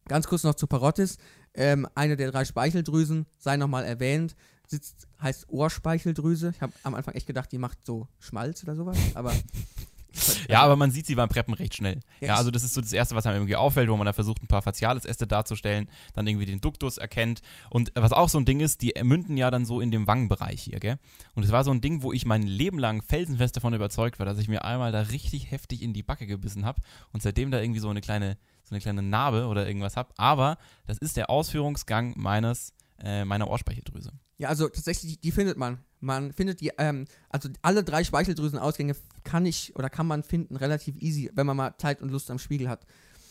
Ganz 0.07 0.25
kurz 0.27 0.43
noch 0.43 0.55
zu 0.55 0.67
Parottis. 0.67 1.17
Ähm, 1.53 1.85
eine 1.95 2.15
der 2.15 2.31
drei 2.31 2.45
Speicheldrüsen, 2.45 3.25
sei 3.39 3.57
nochmal 3.57 3.83
erwähnt, 3.83 4.37
sitzt, 4.67 5.07
heißt 5.21 5.49
Ohrspeicheldrüse. 5.49 6.51
Ich 6.55 6.61
habe 6.61 6.71
am 6.83 6.95
Anfang 6.95 7.13
echt 7.15 7.27
gedacht, 7.27 7.51
die 7.51 7.57
macht 7.57 7.85
so 7.85 8.07
Schmalz 8.19 8.63
oder 8.63 8.75
sowas, 8.75 8.97
aber. 9.15 9.33
Ja, 10.49 10.61
aber 10.61 10.75
man 10.75 10.91
sieht 10.91 11.05
sie 11.05 11.15
beim 11.15 11.29
Preppen 11.29 11.53
recht 11.53 11.75
schnell. 11.75 11.99
Ja, 12.21 12.35
also 12.35 12.51
das 12.51 12.63
ist 12.63 12.73
so 12.73 12.81
das 12.81 12.93
Erste, 12.93 13.15
was 13.15 13.25
einem 13.25 13.37
irgendwie 13.37 13.55
auffällt, 13.55 13.89
wo 13.89 13.97
man 13.97 14.05
da 14.05 14.13
versucht, 14.13 14.41
ein 14.41 14.47
paar 14.47 14.61
Faciales-Äste 14.61 15.27
darzustellen, 15.27 15.89
dann 16.13 16.25
irgendwie 16.27 16.45
den 16.45 16.61
Duktus 16.61 16.97
erkennt. 16.97 17.41
Und 17.69 17.91
was 17.95 18.11
auch 18.11 18.29
so 18.29 18.39
ein 18.39 18.45
Ding 18.45 18.59
ist, 18.59 18.81
die 18.81 18.93
münden 19.03 19.37
ja 19.37 19.51
dann 19.51 19.65
so 19.65 19.81
in 19.81 19.91
dem 19.91 20.07
Wangenbereich 20.07 20.61
hier, 20.61 20.79
gell? 20.79 20.97
Und 21.35 21.43
es 21.43 21.51
war 21.51 21.63
so 21.63 21.71
ein 21.71 21.81
Ding, 21.81 22.01
wo 22.01 22.13
ich 22.13 22.25
mein 22.25 22.43
Leben 22.43 22.79
lang 22.79 23.01
felsenfest 23.01 23.55
davon 23.55 23.73
überzeugt 23.73 24.19
war, 24.19 24.25
dass 24.25 24.37
ich 24.37 24.47
mir 24.47 24.63
einmal 24.63 24.91
da 24.91 25.01
richtig 25.01 25.51
heftig 25.51 25.81
in 25.81 25.93
die 25.93 26.03
Backe 26.03 26.27
gebissen 26.27 26.65
habe 26.65 26.81
und 27.11 27.21
seitdem 27.21 27.51
da 27.51 27.61
irgendwie 27.61 27.79
so 27.79 27.89
eine 27.89 28.01
kleine, 28.01 28.37
so 28.63 28.73
eine 28.73 28.81
kleine 28.81 29.01
Narbe 29.01 29.47
oder 29.47 29.67
irgendwas 29.67 29.97
habe. 29.97 30.13
Aber 30.17 30.57
das 30.85 30.97
ist 30.97 31.17
der 31.17 31.29
Ausführungsgang 31.29 32.13
meines, 32.17 32.73
äh, 33.03 33.25
meiner 33.25 33.49
Ohrspeicheldrüse. 33.49 34.11
Ja, 34.37 34.49
also 34.49 34.67
tatsächlich, 34.67 35.19
die 35.19 35.31
findet 35.31 35.57
man. 35.57 35.79
Man 35.99 36.31
findet 36.31 36.61
die, 36.61 36.71
ähm, 36.77 37.05
also 37.29 37.49
alle 37.63 37.83
drei 37.83 38.03
Speicheldrüsenausgänge 38.03 38.95
kann 39.27 39.45
ich 39.45 39.75
oder 39.75 39.89
kann 39.89 40.07
man 40.07 40.23
finden 40.23 40.55
relativ 40.55 40.95
easy, 41.01 41.29
wenn 41.35 41.45
man 41.45 41.57
mal 41.57 41.77
Zeit 41.77 42.01
und 42.01 42.09
Lust 42.09 42.31
am 42.31 42.39
Spiegel 42.39 42.69
hat. 42.69 42.85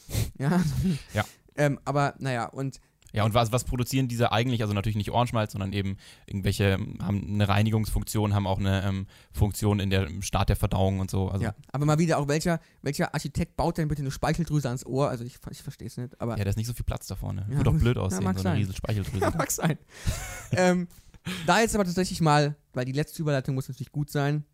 Ja. 0.38 0.62
Ja. 1.14 1.24
ähm, 1.56 1.80
aber 1.84 2.14
naja, 2.20 2.44
und 2.46 2.80
Ja, 3.12 3.24
und 3.24 3.34
was, 3.34 3.50
was 3.50 3.64
produzieren 3.64 4.06
diese 4.06 4.30
eigentlich? 4.30 4.60
Also 4.62 4.72
natürlich 4.74 4.94
nicht 4.96 5.10
Ohrenschmalz, 5.10 5.50
sondern 5.52 5.72
eben 5.72 5.96
irgendwelche, 6.26 6.64
ähm, 6.74 6.98
haben 7.02 7.26
eine 7.26 7.48
Reinigungsfunktion, 7.48 8.32
haben 8.34 8.46
auch 8.46 8.60
eine 8.60 8.84
ähm, 8.84 9.06
Funktion 9.32 9.80
in 9.80 9.90
der 9.90 10.06
im 10.06 10.22
Start 10.22 10.48
der 10.50 10.54
Verdauung 10.56 11.00
und 11.00 11.10
so. 11.10 11.28
Also, 11.28 11.44
ja, 11.46 11.54
aber 11.72 11.86
mal 11.86 11.98
wieder 11.98 12.18
auch 12.18 12.28
welcher, 12.28 12.60
welcher 12.82 13.14
Architekt 13.14 13.56
baut 13.56 13.78
denn 13.78 13.88
bitte 13.88 14.02
eine 14.02 14.12
Speicheldrüse 14.12 14.68
ans 14.68 14.86
Ohr? 14.86 15.08
Also 15.08 15.24
ich, 15.24 15.38
ich 15.50 15.62
verstehe 15.62 15.88
es 15.88 15.96
nicht, 15.96 16.20
aber 16.20 16.36
ja, 16.38 16.44
da 16.44 16.50
ist 16.50 16.56
nicht 16.56 16.66
so 16.68 16.74
viel 16.74 16.84
Platz 16.84 17.06
da 17.08 17.16
vorne. 17.16 17.46
Ja, 17.48 17.56
Würde 17.56 17.64
doch 17.72 17.78
blöd 17.78 17.98
aussehen, 18.02 18.22
mag 18.22 18.38
so 18.38 18.46
eine 18.46 18.58
riesige 18.58 18.76
Speicheldrüse. 18.76 19.20
Ja, 19.24 19.30
mag 19.30 19.50
sein. 19.50 19.78
ähm, 20.52 20.86
da 21.46 21.60
jetzt 21.60 21.74
aber 21.74 21.84
tatsächlich 21.84 22.20
mal, 22.20 22.54
weil 22.74 22.84
die 22.84 22.92
letzte 22.92 23.22
Überleitung 23.22 23.56
muss 23.56 23.66
natürlich 23.68 23.90
gut 23.90 24.10
sein, 24.10 24.44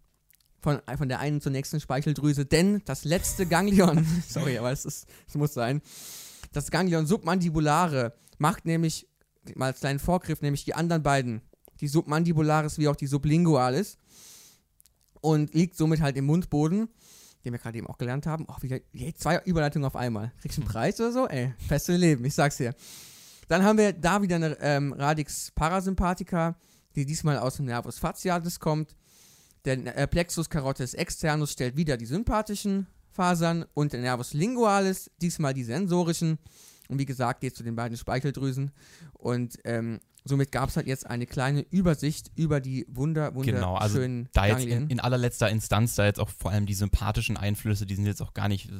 von, 0.62 0.80
von 0.96 1.08
der 1.08 1.18
einen 1.18 1.40
zur 1.40 1.52
nächsten 1.52 1.80
Speicheldrüse, 1.80 2.46
denn 2.46 2.82
das 2.84 3.04
letzte 3.04 3.46
Ganglion, 3.46 4.06
sorry, 4.28 4.58
aber 4.58 4.70
es, 4.70 4.84
ist, 4.84 5.06
es 5.26 5.34
muss 5.34 5.52
sein, 5.52 5.82
das 6.52 6.70
Ganglion 6.70 7.06
submandibulare 7.06 8.14
macht 8.38 8.64
nämlich, 8.64 9.08
mal 9.56 9.66
als 9.66 9.80
kleinen 9.80 9.98
Vorgriff, 9.98 10.40
nämlich 10.40 10.64
die 10.64 10.74
anderen 10.74 11.02
beiden, 11.02 11.42
die 11.80 11.88
submandibularis 11.88 12.78
wie 12.78 12.88
auch 12.88 12.96
die 12.96 13.08
sublingualis 13.08 13.98
und 15.20 15.52
liegt 15.52 15.76
somit 15.76 16.00
halt 16.00 16.16
im 16.16 16.26
Mundboden, 16.26 16.88
den 17.44 17.52
wir 17.52 17.58
gerade 17.58 17.78
eben 17.78 17.88
auch 17.88 17.98
gelernt 17.98 18.26
haben. 18.26 18.48
Auch 18.48 18.62
wieder 18.62 18.78
je, 18.92 19.12
zwei 19.14 19.40
Überleitungen 19.44 19.86
auf 19.86 19.96
einmal. 19.96 20.32
Kriegst 20.40 20.58
du 20.58 20.62
einen 20.62 20.70
Preis 20.70 21.00
oder 21.00 21.10
so? 21.10 21.26
Ey, 21.26 21.54
feste 21.66 21.96
Leben, 21.96 22.24
ich 22.24 22.34
sag's 22.34 22.58
dir. 22.58 22.74
Dann 23.48 23.64
haben 23.64 23.78
wir 23.78 23.92
da 23.92 24.22
wieder 24.22 24.36
eine 24.36 24.56
ähm, 24.60 24.92
Radix 24.92 25.50
parasympathica, 25.50 26.56
die 26.94 27.04
diesmal 27.04 27.38
aus 27.38 27.56
dem 27.56 27.66
Nervus 27.66 27.98
facialis 27.98 28.60
kommt. 28.60 28.94
Der 29.64 29.96
äh, 29.96 30.06
Plexus 30.06 30.50
carotis 30.50 30.94
externus 30.94 31.52
stellt 31.52 31.76
wieder 31.76 31.96
die 31.96 32.06
sympathischen 32.06 32.86
Fasern 33.10 33.64
und 33.74 33.92
der 33.92 34.00
Nervus 34.00 34.32
lingualis, 34.34 35.10
diesmal 35.20 35.54
die 35.54 35.64
sensorischen. 35.64 36.38
Und 36.88 36.98
wie 36.98 37.04
gesagt, 37.04 37.40
geht 37.40 37.54
zu 37.54 37.62
den 37.62 37.76
beiden 37.76 37.96
Speicheldrüsen. 37.96 38.72
Und 39.14 39.58
ähm, 39.64 40.00
somit 40.24 40.52
gab 40.52 40.68
es 40.68 40.76
halt 40.76 40.86
jetzt 40.86 41.06
eine 41.06 41.26
kleine 41.26 41.62
Übersicht 41.70 42.30
über 42.34 42.60
die 42.60 42.86
wunder, 42.88 43.32
Genau, 43.32 43.76
also 43.76 43.96
wunderschönen 43.96 44.28
Da 44.32 44.46
jetzt 44.46 44.66
in, 44.66 44.88
in 44.88 45.00
allerletzter 45.00 45.48
Instanz, 45.48 45.94
da 45.94 46.04
jetzt 46.04 46.20
auch 46.20 46.28
vor 46.28 46.50
allem 46.50 46.66
die 46.66 46.74
sympathischen 46.74 47.36
Einflüsse, 47.36 47.86
die 47.86 47.94
sind 47.94 48.06
jetzt 48.06 48.22
auch 48.22 48.34
gar 48.34 48.48
nicht, 48.48 48.70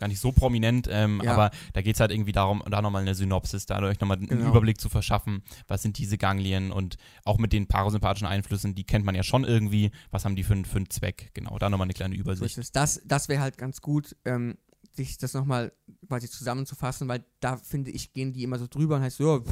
gar 0.00 0.08
nicht 0.08 0.18
so 0.18 0.32
prominent, 0.32 0.88
ähm, 0.90 1.20
Ja. 1.22 1.32
aber 1.34 1.50
da 1.74 1.82
geht 1.82 1.94
es 1.94 2.00
halt 2.00 2.10
irgendwie 2.10 2.32
darum, 2.32 2.62
da 2.68 2.82
nochmal 2.82 3.02
eine 3.02 3.14
Synopsis, 3.14 3.66
dadurch 3.66 4.00
nochmal 4.00 4.16
einen 4.16 4.26
Genau. 4.26 4.48
Überblick 4.50 4.80
zu 4.80 4.88
verschaffen, 4.88 5.44
was 5.68 5.82
sind 5.82 5.98
diese 5.98 6.18
Ganglien 6.18 6.72
und 6.72 6.96
auch 7.24 7.38
mit 7.38 7.52
den 7.52 7.68
parasympathischen 7.68 8.26
Einflüssen, 8.26 8.74
die 8.74 8.84
kennt 8.84 9.04
man 9.04 9.14
ja 9.14 9.22
schon 9.22 9.44
irgendwie, 9.44 9.92
was 10.10 10.24
haben 10.24 10.34
die 10.34 10.42
für, 10.42 10.54
einen- 10.54 10.64
für 10.64 10.78
einen 10.78 10.90
Zweck, 10.90 11.30
genau, 11.34 11.56
da 11.58 11.70
nochmal 11.70 11.84
eine 11.86 11.94
kleine 11.94 12.16
So 12.16 12.20
Übersicht. 12.22 12.58
es. 12.58 12.72
Das, 12.72 13.00
das 13.04 13.28
wäre 13.28 13.40
halt 13.40 13.56
ganz 13.58 13.80
gut, 13.80 14.16
ähm, 14.24 14.56
sich 14.92 15.18
das 15.18 15.34
nochmal 15.34 15.72
quasi 16.08 16.28
zusammenzufassen, 16.28 17.06
weil 17.06 17.24
da 17.38 17.56
finde 17.58 17.92
ich, 17.92 18.12
gehen 18.12 18.32
die 18.32 18.42
immer 18.42 18.58
so 18.58 18.66
drüber 18.66 18.96
und 18.96 19.02
heißt 19.02 19.18
so, 19.18 19.44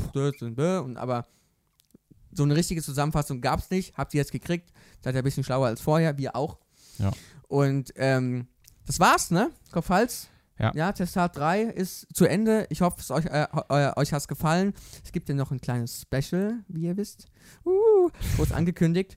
ja, 0.56 0.78
und, 0.80 0.96
aber 0.96 1.26
so 2.32 2.42
eine 2.42 2.56
richtige 2.56 2.82
Zusammenfassung 2.82 3.40
gab 3.40 3.60
es 3.60 3.70
nicht. 3.70 3.96
Habt 3.96 4.12
ihr 4.14 4.18
jetzt 4.18 4.32
gekriegt. 4.32 4.72
Seid 5.02 5.14
ihr 5.14 5.20
ein 5.22 5.24
bisschen 5.24 5.44
schlauer 5.44 5.66
als 5.68 5.80
vorher, 5.80 6.18
wir 6.18 6.34
auch. 6.36 6.58
Ja. 6.98 7.10
Und 7.48 7.92
ähm, 7.96 8.48
das 8.84 9.00
war's, 9.00 9.30
ne? 9.30 9.50
Kopf-Hals. 9.72 10.28
Ja. 10.58 10.72
Ja, 10.74 10.92
Testat 10.92 11.36
3 11.36 11.62
ist 11.62 12.06
zu 12.14 12.24
Ende. 12.26 12.66
Ich 12.70 12.80
hoffe, 12.80 12.96
es 13.00 13.10
euch, 13.10 13.26
äh, 13.26 13.46
eu- 13.52 13.92
euch 13.96 14.12
hat 14.12 14.20
es 14.20 14.28
gefallen. 14.28 14.74
Es 15.04 15.12
gibt 15.12 15.28
ja 15.28 15.34
noch 15.34 15.50
ein 15.52 15.60
kleines 15.60 16.02
Special, 16.02 16.64
wie 16.68 16.82
ihr 16.86 16.96
wisst. 16.96 17.26
Uh, 17.64 18.08
kurz 18.36 18.50
angekündigt. 18.52 19.14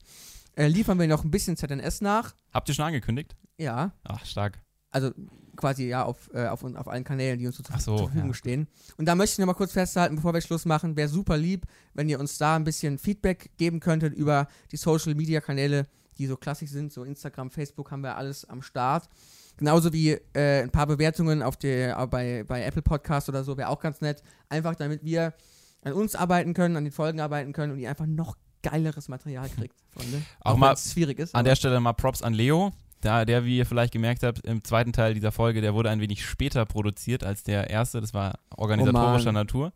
Äh, 0.54 0.68
liefern 0.68 0.98
wir 1.00 1.06
noch 1.08 1.24
ein 1.24 1.30
bisschen 1.30 1.56
ZNS 1.56 2.00
nach. 2.00 2.34
Habt 2.52 2.68
ihr 2.68 2.74
schon 2.74 2.84
angekündigt? 2.84 3.34
Ja, 3.58 3.92
Ach, 4.04 4.24
stark. 4.24 4.60
also 4.90 5.10
quasi 5.56 5.86
ja 5.86 6.04
auf, 6.04 6.30
äh, 6.32 6.46
auf, 6.46 6.62
auf 6.64 6.88
allen 6.88 7.04
Kanälen, 7.04 7.38
die 7.38 7.46
uns 7.46 7.56
so 7.56 7.62
zur, 7.62 7.78
so, 7.78 7.96
zur 7.96 8.06
Verfügung 8.08 8.30
ja. 8.30 8.34
stehen. 8.34 8.68
Und 8.96 9.06
da 9.06 9.14
möchte 9.14 9.34
ich 9.34 9.38
noch 9.38 9.46
mal 9.46 9.54
kurz 9.54 9.72
festhalten, 9.72 10.16
bevor 10.16 10.32
wir 10.34 10.40
Schluss 10.40 10.64
machen, 10.64 10.96
wäre 10.96 11.08
super 11.08 11.36
lieb, 11.36 11.66
wenn 11.94 12.08
ihr 12.08 12.20
uns 12.20 12.38
da 12.38 12.56
ein 12.56 12.64
bisschen 12.64 12.98
Feedback 12.98 13.50
geben 13.56 13.80
könntet 13.80 14.14
über 14.14 14.46
die 14.70 14.76
Social 14.76 15.14
Media 15.14 15.40
Kanäle, 15.40 15.86
die 16.18 16.26
so 16.26 16.36
klassisch 16.36 16.70
sind, 16.70 16.92
so 16.92 17.04
Instagram, 17.04 17.50
Facebook 17.50 17.90
haben 17.90 18.02
wir 18.02 18.16
alles 18.16 18.44
am 18.44 18.62
Start. 18.62 19.08
Genauso 19.62 19.92
wie 19.92 20.10
äh, 20.34 20.62
ein 20.64 20.70
paar 20.70 20.88
Bewertungen 20.88 21.40
auf 21.40 21.56
der, 21.56 21.96
äh, 21.96 22.06
bei, 22.08 22.42
bei 22.42 22.64
Apple 22.64 22.82
Podcast 22.82 23.28
oder 23.28 23.44
so, 23.44 23.56
wäre 23.56 23.68
auch 23.68 23.78
ganz 23.78 24.00
nett. 24.00 24.20
Einfach 24.48 24.74
damit 24.74 25.04
wir 25.04 25.34
an 25.84 25.92
uns 25.92 26.16
arbeiten 26.16 26.52
können, 26.52 26.76
an 26.76 26.82
den 26.82 26.92
Folgen 26.92 27.20
arbeiten 27.20 27.52
können 27.52 27.70
und 27.72 27.78
ihr 27.78 27.88
einfach 27.88 28.06
noch 28.06 28.36
geileres 28.64 29.08
Material 29.08 29.48
kriegt, 29.48 29.76
Freunde. 29.96 30.20
Auch 30.40 30.56
mal 30.56 30.70
wenn's 30.70 30.92
schwierig 30.92 31.20
ist. 31.20 31.32
An 31.36 31.40
aber- 31.42 31.50
der 31.50 31.54
Stelle 31.54 31.78
mal 31.78 31.92
Props 31.92 32.22
an 32.22 32.34
Leo. 32.34 32.72
Da, 33.02 33.24
der, 33.24 33.44
wie 33.44 33.58
ihr 33.58 33.64
vielleicht 33.66 33.92
gemerkt 33.92 34.24
habt, 34.24 34.44
im 34.44 34.64
zweiten 34.64 34.92
Teil 34.92 35.14
dieser 35.14 35.30
Folge, 35.30 35.60
der 35.60 35.74
wurde 35.74 35.90
ein 35.90 36.00
wenig 36.00 36.24
später 36.26 36.64
produziert 36.66 37.22
als 37.22 37.44
der 37.44 37.70
erste. 37.70 38.00
Das 38.00 38.14
war 38.14 38.40
organisatorischer 38.56 39.30
Oh. 39.30 39.32
Natur. 39.32 39.72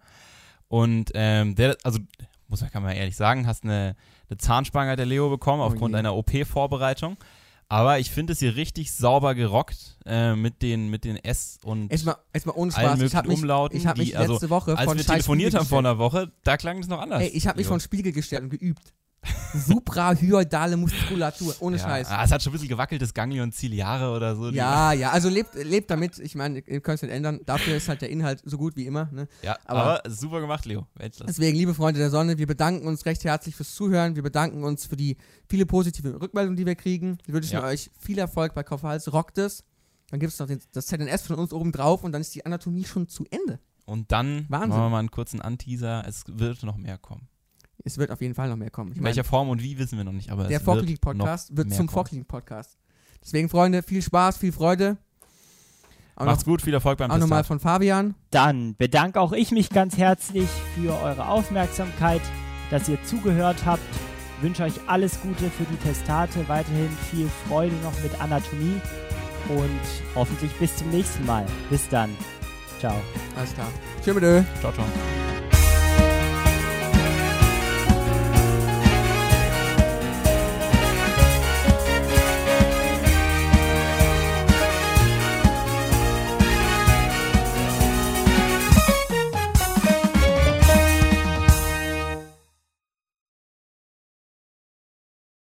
Und 0.67 1.13
ähm, 1.15 1.55
der, 1.55 1.77
also 1.85 2.01
muss 2.49 2.61
man, 2.61 2.71
kann 2.73 2.83
man 2.83 2.97
ehrlich 2.97 3.15
sagen, 3.17 3.47
hast 3.47 3.63
eine, 3.63 3.95
eine 4.29 4.39
Zahnspange 4.39 4.91
hat 4.91 4.99
der 4.99 5.07
Leo 5.07 5.31
bekommen 5.31 5.61
Oh 5.61 5.67
aufgrund 5.67 5.95
je. 5.95 5.99
einer 6.01 6.15
OP-Vorbereitung. 6.17 7.17
Aber 7.69 7.99
ich 7.99 8.11
finde 8.11 8.33
es 8.33 8.39
hier 8.39 8.55
richtig 8.55 8.93
sauber 8.93 9.35
gerockt 9.35 9.99
äh, 10.07 10.37
mit 10.37 10.63
den 10.63 10.89
mit 10.89 11.05
den 11.05 11.17
S 11.17 11.59
und 11.65 11.91
Erstmal, 11.91 12.17
erstmal 12.33 12.57
ohne 12.57 12.75
allen 12.77 12.97
Spaß. 12.97 13.03
Ich 13.03 13.15
habe 13.17 13.29
mich, 13.29 13.39
Umlauten. 13.39 13.77
ich 13.77 13.87
hab 13.87 13.99
mich 13.99 14.11
die, 14.11 14.17
also, 14.17 14.35
letzte 14.35 14.51
Woche 14.51 14.79
als 14.79 14.89
von 14.89 14.97
wir 14.97 15.05
telefoniert 15.05 15.55
haben 15.55 15.67
vor 15.67 15.81
einer 15.81 15.99
Woche, 15.99 16.33
da 16.45 16.57
klang 16.57 16.79
es 16.79 16.87
noch 16.87 17.01
anders. 17.01 17.23
Ey, 17.23 17.29
ich 17.29 17.49
habe 17.49 17.59
mich 17.59 17.67
von 17.67 17.81
Spiegel 17.81 18.13
gestellt 18.13 18.45
und 18.45 18.51
geübt. 18.51 18.95
Suprahyordale 19.55 20.77
Muskulatur, 20.77 21.55
ohne 21.61 21.77
ja. 21.77 21.83
Scheiß. 21.83 22.09
Ah, 22.09 22.25
es 22.25 22.31
hat 22.33 22.43
schon 22.43 22.51
ein 22.51 22.55
bisschen 22.55 22.69
gewackelt, 22.69 23.01
das 23.03 23.15
Ganglion 23.15 23.53
Ciliare 23.53 24.15
oder 24.15 24.37
so. 24.37 24.51
Ja, 24.51 24.93
ja, 24.93 25.11
also 25.11 25.29
lebt, 25.29 25.55
lebt 25.55 25.91
damit. 25.91 26.19
Ich 26.19 26.35
meine, 26.35 26.59
ihr 26.61 26.81
könnt 26.81 26.97
es 26.97 27.03
nicht 27.03 27.11
ändern. 27.13 27.41
Dafür 27.47 27.77
ist 27.77 27.89
halt 27.89 28.03
der 28.03 28.11
Inhalt 28.11 28.43
so 28.45 28.59
gut 28.59 28.77
wie 28.77 28.87
immer. 28.87 29.09
Ne? 29.13 29.29
ja 29.43 29.57
aber- 29.65 30.01
aber, 30.03 30.11
super 30.11 30.41
gemacht, 30.41 30.65
Leo. 30.67 30.87
Weltklasse. 30.95 31.27
Deswegen, 31.27 31.57
liebe 31.57 31.75
Freunde 31.75 31.99
der 32.01 32.11
Sonne, 32.11 32.39
wir 32.39 32.47
bedanken 32.47 32.87
uns 32.87 33.07
recht 33.07 33.25
herzlich 33.25 33.57
fürs 33.57 33.75
Zuhören. 33.75 34.15
Wir 34.17 34.23
bedanken 34.23 34.63
uns 34.65 34.87
für 34.87 34.97
die 34.97 35.17
viele 35.49 35.67
positive 35.67 36.21
Rückmeldungen, 36.21 36.57
die 36.57 36.67
wir 36.67 36.75
kriegen. 36.77 37.19
Wir 37.25 37.35
wünschen 37.35 37.55
Ja. 37.55 37.65
euch 37.65 37.91
viel 37.99 38.19
Erfolg 38.19 38.55
bei 38.55 38.63
Kaufhals. 38.63 39.13
Rockt 39.13 39.39
es. 39.39 39.65
Dann 40.11 40.21
gibt 40.21 40.33
es 40.33 40.39
noch 40.39 40.47
den, 40.47 40.61
das 40.73 40.87
ZNS 40.87 41.23
von 41.27 41.37
uns 41.37 41.53
oben 41.53 41.73
drauf 41.73 42.05
und 42.05 42.13
dann 42.13 42.21
ist 42.21 42.35
die 42.35 42.47
Anatomie 42.47 42.85
schon 42.85 43.09
zu 43.09 43.25
Ende. 43.31 43.59
Und 43.87 44.13
dann 44.13 44.47
Wahnsinn. 44.49 44.69
machen 44.71 44.83
wir 44.83 44.89
mal 44.91 44.99
einen 44.99 45.11
kurzen 45.11 45.41
Anteaser. 45.41 46.05
Es 46.07 46.25
wird 46.29 46.63
noch 46.63 46.77
mehr 46.77 46.99
kommen. 46.99 47.29
Es 47.87 47.99
wird 47.99 48.11
auf 48.11 48.21
jeden 48.21 48.35
Fall 48.35 48.49
noch 48.49 48.57
mehr 48.57 48.71
kommen. 48.71 48.91
Ich 48.91 48.99
In 48.99 49.05
welcher 49.05 49.23
Form 49.23 49.49
und 49.49 49.63
wie 49.63 49.79
wissen 49.79 49.97
wir 49.97 50.05
noch 50.05 50.13
nicht, 50.13 50.31
aber 50.31 50.45
der 50.45 50.65
wird 50.67 51.01
Podcast 51.01 51.57
wird 51.57 51.73
zum. 51.73 51.89
Vorklinik 51.89 52.27
Podcast. 52.27 52.77
Deswegen, 53.23 53.49
Freunde, 53.49 53.83
viel 53.85 54.03
Spaß, 54.03 54.39
viel 54.39 54.51
Freude. 54.51 54.97
Auch 56.17 56.25
Macht's 56.25 56.45
noch, 56.45 56.53
gut, 56.53 56.63
viel 56.63 56.75
Erfolg 56.75 56.99
beim 56.99 57.13
auch 57.13 57.19
nochmal 57.19 57.45
von 57.45 57.61
Fabian. 57.61 58.17
Dann 58.31 58.75
bedanke 58.77 59.21
auch 59.21 59.33
ich 59.33 59.53
mich 59.53 59.71
ganz 59.71 59.97
herzlich 59.97 60.49
für 60.75 61.01
eure 61.01 61.29
Aufmerksamkeit, 61.29 62.23
dass 62.71 62.89
ihr 62.89 62.99
zugehört 63.05 63.65
habt. 63.65 63.83
Wünsche 64.41 64.65
euch 64.65 64.81
alles 64.89 65.21
Gute 65.21 65.49
für 65.49 65.65
die 65.65 65.77
Testate, 65.77 66.49
weiterhin 66.49 66.91
viel 67.11 67.29
Freude 67.47 67.77
noch 67.77 68.03
mit 68.03 68.21
Anatomie 68.21 68.81
und 69.49 70.17
hoffentlich 70.17 70.51
bis 70.55 70.77
zum 70.77 70.91
nächsten 70.91 71.25
Mal. 71.25 71.47
Bis 71.71 71.89
dann. 71.89 72.11
Ciao. 72.81 73.01
Alles 73.37 73.55
klar. 73.55 73.69
Tschüss. 74.05 74.45
Ciao, 74.61 74.73
ciao. 74.73 75.26